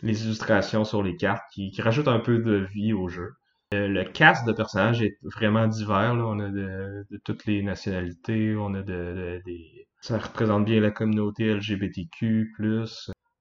[0.01, 3.33] les illustrations sur les cartes qui, qui rajoutent un peu de vie au jeu.
[3.73, 6.15] Euh, le cast de personnages est vraiment divers.
[6.15, 6.25] Là.
[6.25, 9.87] On a de, de toutes les nationalités, on a de, de, des...
[10.01, 12.53] Ça représente bien la communauté LGBTQ+,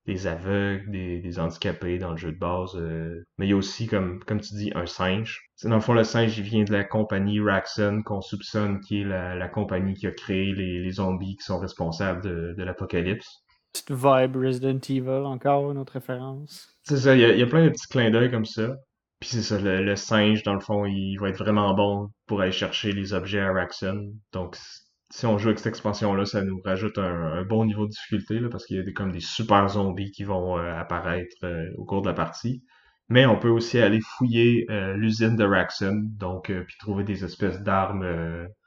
[0.08, 2.74] des aveugles, des, handicapés dans le jeu de base.
[2.76, 5.42] Euh, mais il y a aussi, comme, comme tu dis, un singe.
[5.62, 9.04] Dans le fond, le singe, il vient de la compagnie Raxon, qu'on soupçonne qui est
[9.04, 13.44] la, compagnie qui a créé les, zombies qui sont responsables de, l'apocalypse.
[13.72, 16.74] Petite vibe Resident Evil, encore une autre référence.
[16.84, 18.76] C'est ça, il y, a, plein de petits clins d'œil comme ça.
[19.20, 22.52] Puis c'est ça, le, singe, dans le fond, il va être vraiment bon pour aller
[22.52, 24.14] chercher les objets à Raxon.
[24.32, 24.56] Donc,
[25.10, 28.48] si on joue avec cette expansion-là, ça nous rajoute un, bon niveau de difficulté, là,
[28.50, 31.84] parce qu'il y a des, comme des super zombies qui vont euh, apparaître euh, au
[31.84, 32.62] cours de la partie.
[33.08, 37.62] Mais on peut aussi aller fouiller euh, l'usine de Raxon, donc puis trouver des espèces
[37.62, 38.06] d'armes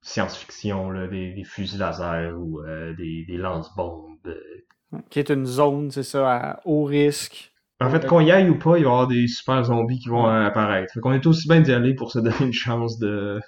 [0.02, 2.60] science-fiction, des, des, fusils laser ou
[2.98, 4.36] des, des lance-bombes.
[5.12, 7.54] Qui est une zone, c'est ça, à haut risque.
[7.80, 10.10] En fait, qu'on y aille ou pas, il va y avoir des super zombies qui
[10.10, 10.92] vont apparaître.
[10.92, 13.39] Fait qu'on est aussi bien d'y aller pour se donner une chance de,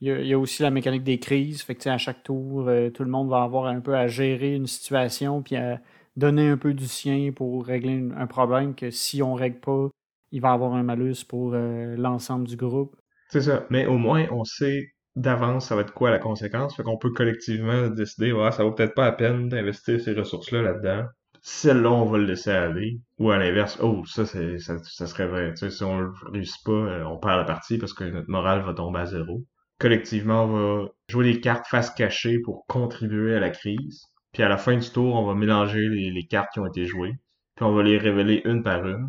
[0.00, 1.62] il y, a, aussi la mécanique des crises.
[1.62, 4.54] Fait que, à chaque tour, euh, tout le monde va avoir un peu à gérer
[4.54, 5.80] une situation puis à
[6.16, 9.88] donner un peu du sien pour régler un problème que si on règle pas,
[10.32, 12.96] il va avoir un malus pour euh, l'ensemble du groupe.
[13.30, 13.66] C'est ça.
[13.70, 16.76] Mais au moins, on sait d'avance ça va être quoi la conséquence.
[16.76, 20.62] Fait qu'on peut collectivement décider, ouais, ça vaut peut-être pas la peine d'investir ces ressources-là
[20.62, 21.06] là-dedans.
[21.40, 23.00] Celle-là, on va le laisser aller.
[23.18, 25.54] Ou à l'inverse, oh, ça, c'est, ça, serait vrai.
[25.54, 28.98] Si on réussit pas, euh, on perd la partie parce que notre morale va tomber
[28.98, 29.44] à zéro
[29.78, 34.02] collectivement, on va jouer les cartes face cachée pour contribuer à la crise.
[34.32, 37.14] Puis à la fin du tour, on va mélanger les, cartes qui ont été jouées.
[37.54, 39.08] Puis on va les révéler une par une.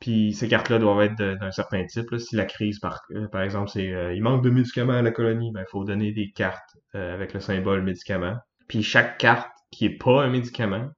[0.00, 2.16] Puis ces cartes-là doivent être d'un certain type.
[2.18, 5.12] Si la crise, par, euh, par exemple, c'est euh, il manque de médicaments à la
[5.12, 8.34] colonie, ben il faut donner des cartes euh, avec le symbole médicament.
[8.66, 10.90] Puis chaque carte qui est pas un médicament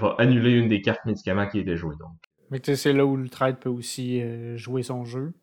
[0.00, 1.94] va annuler une des cartes médicaments qui a été jouée.
[2.00, 2.10] Donc.
[2.50, 4.22] Mais c'est là où le trade peut aussi
[4.56, 5.34] jouer son jeu.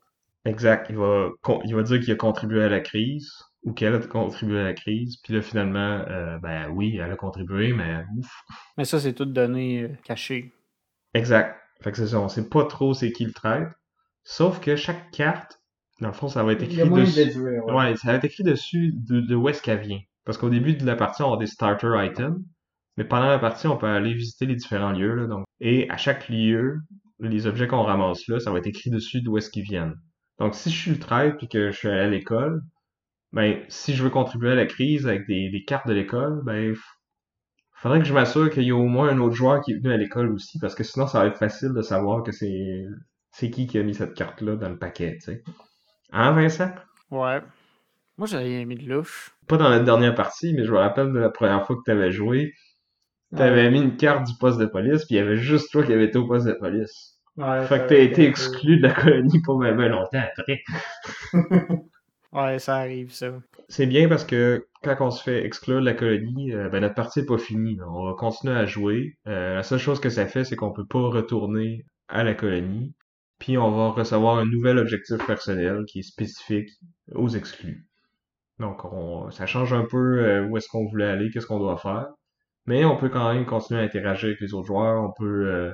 [0.45, 0.87] Exact.
[0.89, 1.29] Il va,
[1.65, 3.31] il va dire qu'il a contribué à la crise
[3.63, 5.17] ou qu'elle a contribué à la crise.
[5.23, 8.31] Puis là, finalement, euh, ben oui, elle a contribué, mais ouf.
[8.77, 10.53] Mais ça, c'est tout donné euh, caché.
[11.15, 11.59] Exact.
[11.81, 13.69] Fait que c'est ça, on sait pas trop c'est qui le traite.
[14.23, 15.59] Sauf que chaque carte,
[15.99, 17.59] dans le fond, ça va être écrit dessus.
[17.61, 17.95] ouais.
[17.95, 19.99] ça va être écrit dessus de, où est-ce qu'elle vient.
[20.25, 22.39] Parce qu'au début de la partie, on a des starter items.
[22.97, 25.15] Mais pendant la partie, on peut aller visiter les différents lieux.
[25.15, 25.45] Là, donc.
[25.59, 26.79] Et à chaque lieu,
[27.19, 29.95] les objets qu'on ramasse là, ça va être écrit dessus d'où est-ce qu'ils viennent.
[30.39, 32.61] Donc, si je suis le traître et que je suis à l'école,
[33.33, 36.75] ben, si je veux contribuer à la crise avec des, des cartes de l'école, ben,
[37.73, 39.93] faudrait que je m'assure qu'il y ait au moins un autre joueur qui est venu
[39.93, 42.85] à l'école aussi, parce que sinon, ça va être facile de savoir que c'est,
[43.31, 45.43] c'est qui qui a mis cette carte-là dans le paquet, tu sais.
[46.11, 46.71] Hein, Vincent?
[47.11, 47.41] Ouais.
[48.17, 49.35] Moi, j'avais mis de louche.
[49.47, 51.91] Pas dans la dernière partie, mais je me rappelle de la première fois que tu
[51.91, 52.53] avais joué.
[53.35, 55.83] Tu avais mis une carte du poste de police, puis il y avait juste toi
[55.83, 57.14] qui avais été au poste de police.
[57.37, 60.63] Ouais, fait que t'as été exclu de la colonie pour même longtemps après.
[62.31, 63.33] ouais, ça arrive, ça.
[63.67, 66.95] C'est bien parce que quand on se fait exclure de la colonie, euh, ben notre
[66.95, 67.77] partie n'est pas finie.
[67.85, 69.17] On va continuer à jouer.
[69.27, 72.93] Euh, la seule chose que ça fait, c'est qu'on peut pas retourner à la colonie.
[73.39, 76.69] Puis on va recevoir un nouvel objectif personnel qui est spécifique
[77.13, 77.85] aux exclus.
[78.59, 81.77] Donc on, ça change un peu euh, où est-ce qu'on voulait aller, qu'est-ce qu'on doit
[81.77, 82.07] faire.
[82.65, 85.03] Mais on peut quand même continuer à interagir avec les autres joueurs.
[85.03, 85.73] On peut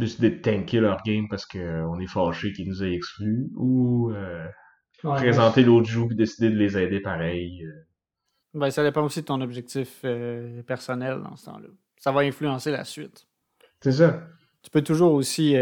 [0.00, 4.46] décider de tanker leur game parce qu'on est fâché qu'ils nous aient exclus ou euh,
[5.02, 7.64] présenter l'autre joue et décider de les aider pareil.
[7.64, 7.86] Euh.
[8.54, 11.68] Ben, ça dépend aussi de ton objectif euh, personnel dans ce temps-là.
[11.98, 13.28] Ça va influencer la suite.
[13.80, 14.26] C'est ça.
[14.62, 15.54] Tu peux toujours aussi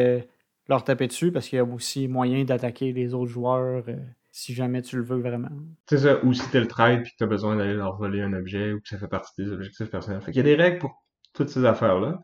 [0.68, 3.84] leur taper dessus parce qu'il y a aussi moyen d'attaquer les autres joueurs
[4.32, 5.50] si jamais tu le veux vraiment.
[5.86, 8.32] C'est ça, ou si t'es le trade puis que t'as besoin d'aller leur voler un
[8.32, 10.20] objet ou que ça fait partie des objectifs personnels.
[10.20, 12.22] Fait qu'il y a des règles pour toutes ces affaires-là.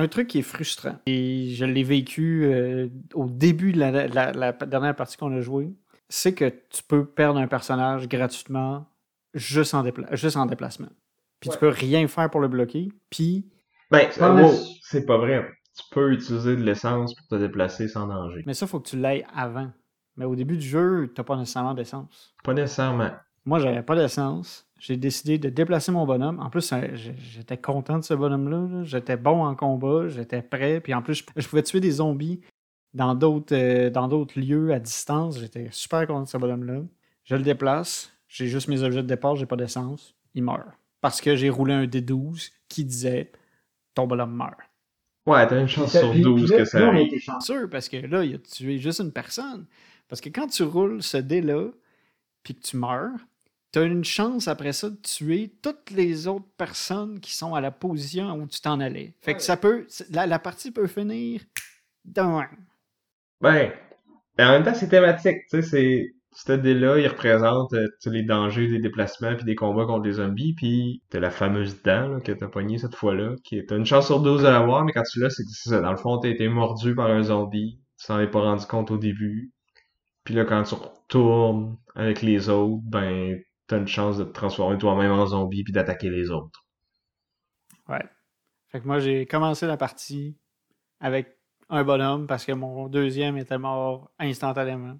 [0.00, 4.32] Un truc qui est frustrant, et je l'ai vécu euh, au début de la, la-
[4.32, 5.72] la dernière partie qu'on a jouée,
[6.08, 8.86] c'est que tu peux perdre un personnage gratuitement
[9.34, 10.88] juste en, dépla- juste en déplacement.
[11.40, 11.56] Puis Ouais.
[11.56, 12.90] tu peux rien faire pour le bloquer.
[13.10, 13.48] Puis,
[13.90, 15.44] Ben, wow, c'est- c'est pas vrai.
[15.76, 18.42] Tu peux utiliser de l'essence pour te déplacer sans danger.
[18.46, 19.70] mais ça, faut que tu l'ailles avant.
[20.16, 22.34] Mais au début du jeu, t'as pas nécessairement d'essence.
[22.44, 23.10] Pas nécessairement.
[23.44, 24.67] Moi, j'avais pas d'essence.
[24.78, 26.38] J'ai décidé de déplacer mon bonhomme.
[26.40, 28.78] En plus, j'étais content de ce bonhomme-là.
[28.78, 28.84] là.
[28.84, 30.80] J'étais bon en combat, j'étais prêt.
[30.80, 32.40] Puis en plus, je, pouvais tuer des zombies
[32.94, 35.38] dans d'autres euh, dans d'autres lieux à distance.
[35.40, 36.82] J'étais super content de ce bonhomme-là.
[37.24, 38.12] Je le déplace.
[38.28, 40.14] J'ai juste mes objets de départ, j'ai pas d'essence.
[40.34, 40.62] Il meurt.
[41.00, 43.32] Parce que j'ai roulé un D12 qui disait
[43.94, 44.58] ton bonhomme meurt.
[45.26, 47.12] Ouais, t'as une chance sur puis- 12 puis là- que ça arrive.
[47.40, 49.66] sûr, parce que là, il a tué juste une personne.
[50.08, 51.68] Parce que quand tu roules ce dé-là,
[52.42, 53.12] puis que tu meurs,
[53.72, 57.60] tu as une chance après ça de tuer toutes les autres personnes qui sont à
[57.60, 59.14] la position où tu t'en allais.
[59.20, 59.86] Fait que ça peut.
[60.10, 61.42] La, la partie peut finir
[62.04, 62.48] d'un.
[63.40, 63.72] Ben,
[64.36, 66.14] mais en même temps, c'est thématique, tu sais.
[66.32, 70.54] Ce dé-là, il représente euh, les dangers des déplacements puis des combats contre les zombies,
[70.54, 73.66] puis t'as la fameuse dent là, que t'as pognée cette fois-là, qui est...
[73.66, 75.80] T'as une chance sur 12 de l'avoir, mais quand tu l'as, c'est que c'est ça.
[75.80, 78.92] Dans le fond, t'as été mordu par un zombie, tu t'en es pas rendu compte
[78.92, 79.50] au début,
[80.22, 84.78] puis là, quand tu retournes avec les autres, ben, t'as une chance de te transformer
[84.78, 86.64] toi-même en zombie puis d'attaquer les autres.
[87.88, 88.02] Ouais.
[88.70, 90.36] Fait que moi, j'ai commencé la partie
[91.00, 91.36] avec
[91.70, 94.98] un bonhomme parce que mon deuxième était mort instantanément.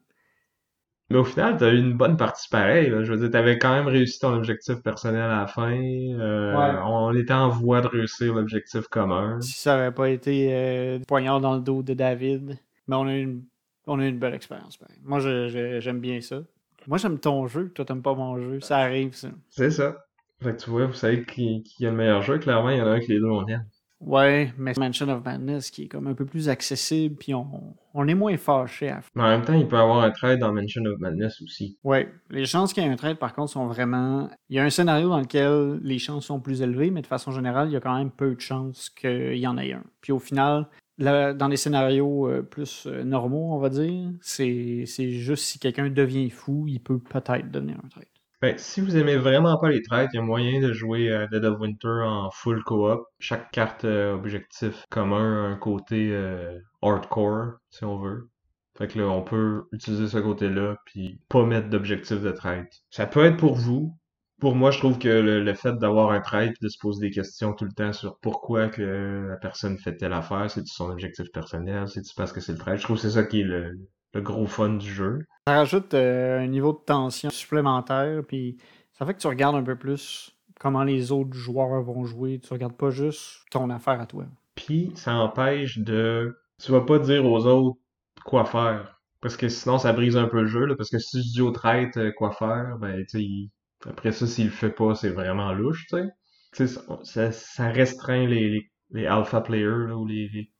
[1.11, 2.91] Mais au final, t'as eu une bonne partie pareille.
[2.91, 3.03] là.
[3.03, 5.73] Je veux dire, t'avais quand même réussi ton objectif personnel à la fin.
[5.73, 6.81] Euh, Ouais.
[6.85, 9.41] On était en voie de réussir l'objectif commun.
[9.41, 13.15] Si ça n'avait pas été euh, poignard dans le dos de David, mais on a
[13.15, 13.45] eu une,
[13.87, 14.77] on a eu une belle expérience.
[14.77, 14.99] pareil.
[15.03, 16.41] Moi, j'aime bien ça.
[16.89, 18.61] Moi, j'aime ton jeu, toi, t'aimes pas mon jeu.
[18.61, 19.29] Ça arrive, ça.
[19.51, 20.07] C'est ça.
[20.43, 22.39] Fait que tu vois, vous savez qui, qui a le meilleur jeu.
[22.39, 23.67] Clairement, il y en a un que les deux on aime.
[24.01, 28.09] Ouais, mais Mansion of Madness qui est comme un peu plus accessible, puis on, on
[28.09, 30.53] est moins fâché à Mais en même temps, il peut y avoir un trade dans
[30.53, 31.77] Mansion of Madness aussi.
[31.85, 34.31] Ouais, les chances qu'il y ait un trade, par contre, sont vraiment.
[34.49, 37.33] Il y a un scénario dans lequel les chances sont plus élevées, mais de façon
[37.33, 39.83] générale, il y a quand même peu de chances qu'il y en ait un.
[40.01, 40.69] Puis au final,
[40.99, 46.31] dans les scénarios euh, plus euh, normaux, on va dire, c'est juste si quelqu'un devient
[46.31, 48.07] fou, il peut peut-être devenir un trade.
[48.41, 51.27] Ben, si vous aimez vraiment pas les trades, il y a moyen de jouer à
[51.27, 53.05] Dead of Winter en full co-op.
[53.19, 58.31] Chaque carte euh, objectif commun a un côté euh, hardcore, si on veut.
[58.77, 62.69] Fait que là, on peut utiliser ce côté-là, puis pas mettre d'objectif de trade.
[62.91, 63.93] Ça peut être pour vous.
[64.41, 67.01] Pour moi, je trouve que le, le fait d'avoir un trade puis de se poser
[67.09, 70.91] des questions tout le temps sur pourquoi que la personne fait telle affaire, c'est-tu son
[70.91, 73.45] objectif personnel, c'est-tu parce que c'est le trade, je trouve que c'est ça qui est
[73.45, 73.77] le,
[74.15, 75.19] le gros fun du jeu.
[75.47, 78.57] Ça rajoute euh, un niveau de tension supplémentaire, puis
[78.93, 82.39] ça fait que tu regardes un peu plus comment les autres joueurs vont jouer.
[82.39, 84.27] Tu regardes pas juste ton affaire à toi.
[84.55, 86.37] Puis ça empêche de.
[86.63, 87.79] Tu vas pas dire aux autres
[88.25, 89.01] quoi faire.
[89.21, 90.75] Parce que sinon ça brise un peu le jeu, là.
[90.77, 93.51] Parce que si tu dis au traite euh, quoi faire, ben tu sais, il-
[93.87, 96.67] après ça, s'il le fait pas, c'est vraiment louche, tu sais.
[96.67, 100.51] Ça, ça- ça restreint les, les, les alpha players, là, ou les, les-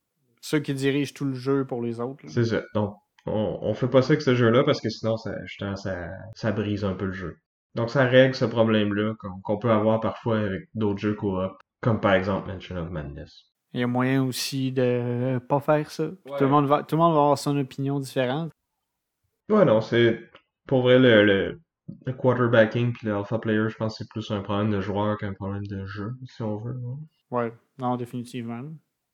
[0.41, 2.25] Ceux qui dirigent tout le jeu pour les autres.
[2.25, 2.31] là.
[2.33, 2.63] C'est ça.
[2.75, 2.95] Donc,
[3.27, 6.53] on, on fait pas ça avec ce jeu-là parce que sinon, ça, justement, ça, ça
[6.53, 7.37] brise un peu le jeu.
[7.75, 9.15] Donc, ça règle ce problème-là
[9.45, 13.45] qu'on peut avoir parfois avec d'autres jeux coop, comme par exemple Mansion of Madness.
[13.75, 16.05] Il y a moyen aussi de pas faire ça.
[16.05, 16.39] Ouais.
[16.39, 18.51] Tout, le monde va, tout le monde va avoir son opinion différente.
[19.51, 20.21] Ouais, non, c'est
[20.67, 21.61] pour vrai le, le,
[22.07, 25.17] le quarterbacking puis le alpha player, je pense que c'est plus un problème de joueur
[25.19, 26.73] qu'un problème de jeu, si on veut.
[26.87, 26.99] hein.
[27.31, 28.63] Ouais, non, définitivement.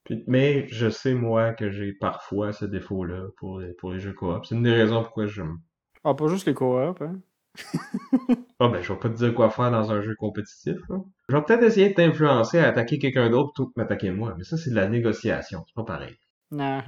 [0.05, 4.13] Puis- mais je sais moi que j'ai parfois ce défaut-là pour les, pour les jeux
[4.13, 4.45] coop.
[4.45, 5.43] C'est une des raisons pourquoi je
[6.05, 7.21] Ah, pas juste les coop, hein?
[8.59, 10.77] Ah ben je vais pas te dire quoi faire dans un jeu compétitif.
[11.29, 14.45] Je vais peut-être essayer de t'influencer à attaquer quelqu'un d'autre plutôt que m'attaquer moi, mais
[14.45, 16.17] ça c'est de la négociation, c'est pas pareil.
[16.51, 16.83] Non.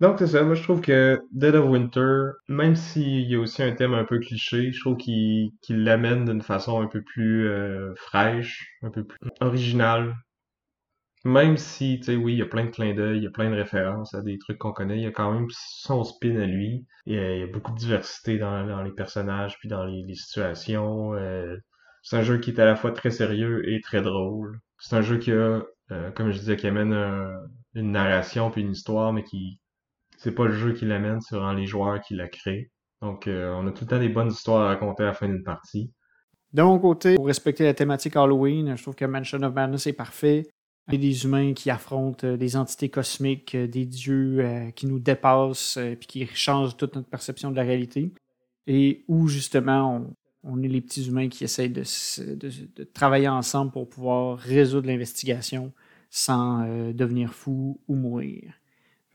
[0.00, 3.62] Donc c'est ça, moi je trouve que Dead of Winter, même s'il y a aussi
[3.62, 7.94] un thème un peu cliché, je trouve qu'il l'amène d'une façon un peu plus euh,
[7.96, 10.16] fraîche, un peu plus originale.
[11.24, 13.30] Même si, tu sais, oui, il y a plein de clins d'œil, il y a
[13.30, 16.36] plein de références à des trucs qu'on connaît, il y a quand même son spin
[16.40, 16.86] à lui.
[17.06, 21.14] Il y a, beaucoup de diversité dans, les personnages puis dans les, situations.
[21.14, 21.56] euh,
[22.02, 24.60] c'est un jeu qui est à la fois très sérieux et très drôle.
[24.78, 27.40] C'est un jeu qui a, euh, comme je disais, qui amène un-
[27.74, 29.60] une narration puis une histoire, mais qui
[30.20, 32.70] c'est pas le jeu qui l'amène, c'est vraiment les joueurs qui la créent.
[33.00, 35.26] Donc, euh, on a tout le temps des bonnes histoires à raconter à la fin
[35.26, 35.90] d'une partie.
[36.52, 39.94] De mon côté, pour respecter la thématique Halloween, je trouve que Mansion of Madness est
[39.94, 40.46] parfait.
[40.88, 44.44] Il y a des humains qui affrontent euh, des entités cosmiques, euh, des dieux
[44.76, 48.12] qui nous dépassent, puis qui changent toute notre perception de la réalité.
[48.66, 49.96] et où justement
[50.44, 51.84] on, on est les petits humains qui essayent de,
[52.92, 55.72] travailler ensemble pour pouvoir résoudre l'investigation
[56.10, 58.59] sans devenir fou ou mourir.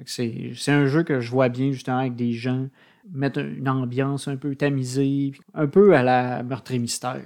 [0.06, 2.68] C'est un jeu que je vois bien justement avec des gens
[3.10, 7.22] mettre une ambiance un peu tamisée, un peu à la meurtre et mystère.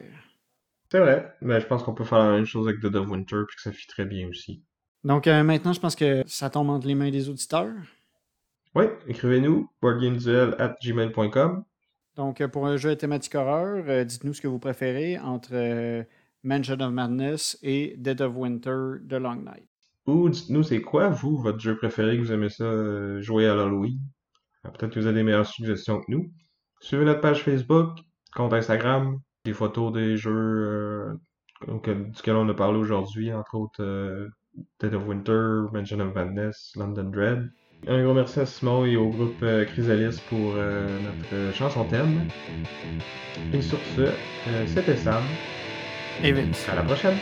[0.91, 1.33] C'est vrai.
[1.41, 3.61] Mais je pense qu'on peut faire la même chose avec Dead of Winter, puis que
[3.61, 4.63] ça fit très bien aussi.
[5.03, 7.73] Donc euh, maintenant, je pense que ça tombe entre les mains des auditeurs.
[8.75, 11.63] Oui, écrivez-nous, boardgameduel at gmail.com.
[12.15, 15.51] Donc, euh, pour un jeu à thématique horreur, euh, dites-nous ce que vous préférez entre
[15.53, 16.03] euh,
[16.43, 19.68] Mansion of Madness et Dead of Winter The Long Night.
[20.09, 23.53] Ou dites-nous c'est quoi, vous, votre jeu préféré que vous aimez ça euh, jouer à
[23.53, 23.99] l'Halloween?
[24.63, 26.31] Ah, Peut-être que vous avez des meilleures suggestions que nous.
[26.81, 27.99] Suivez notre page Facebook,
[28.33, 31.13] compte Instagram, des photos des jeux
[31.67, 34.29] euh, duquel on a parlé aujourd'hui, entre autres euh,
[34.79, 37.51] Dead of Winter, Mansion of Madness, London Dread.
[37.87, 42.27] Un gros merci à Simon et au groupe euh, Chrysalis pour notre chanson thème.
[43.53, 44.07] Et sur ce,
[44.65, 45.21] c'était Sam.
[46.23, 46.67] Et Vince.
[46.67, 47.17] À la prochaine!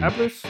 [0.00, 0.42] À plus!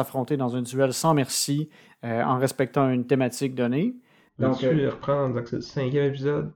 [0.00, 1.68] S'affronter dans un duel sans merci
[2.04, 3.94] euh, en respectant une thématique donnée.
[4.38, 5.28] Donc, reprendre?
[5.28, 6.52] Disant que c'est le cinquième épisode?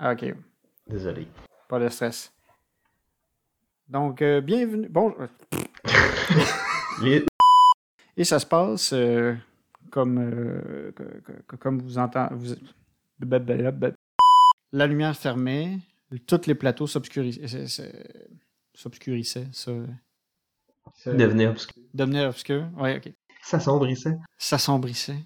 [0.00, 0.32] Ok,
[0.86, 1.26] Désolé.
[1.68, 2.32] pas de stress.
[3.88, 4.88] Donc, euh, bienvenue.
[4.88, 5.26] Bon, euh,
[8.16, 9.34] Et ça se passe euh,
[9.90, 10.92] comme, euh,
[11.58, 12.34] comme vous entendez.
[12.36, 12.54] Vous...
[14.72, 15.78] La lumière fermait,
[16.26, 17.66] tous les plateaux s'obscurissaient.
[18.74, 19.48] S'obscurissaient,
[21.06, 21.82] Devenait obscur.
[21.94, 22.66] devenait obscur.
[22.76, 23.12] Oui, ok.
[23.42, 24.16] S'assombrissait.
[24.38, 25.18] S'assombrissait.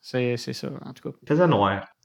[0.00, 1.16] C'est c'est ça, en tout cas.
[1.26, 1.86] Faisait noir.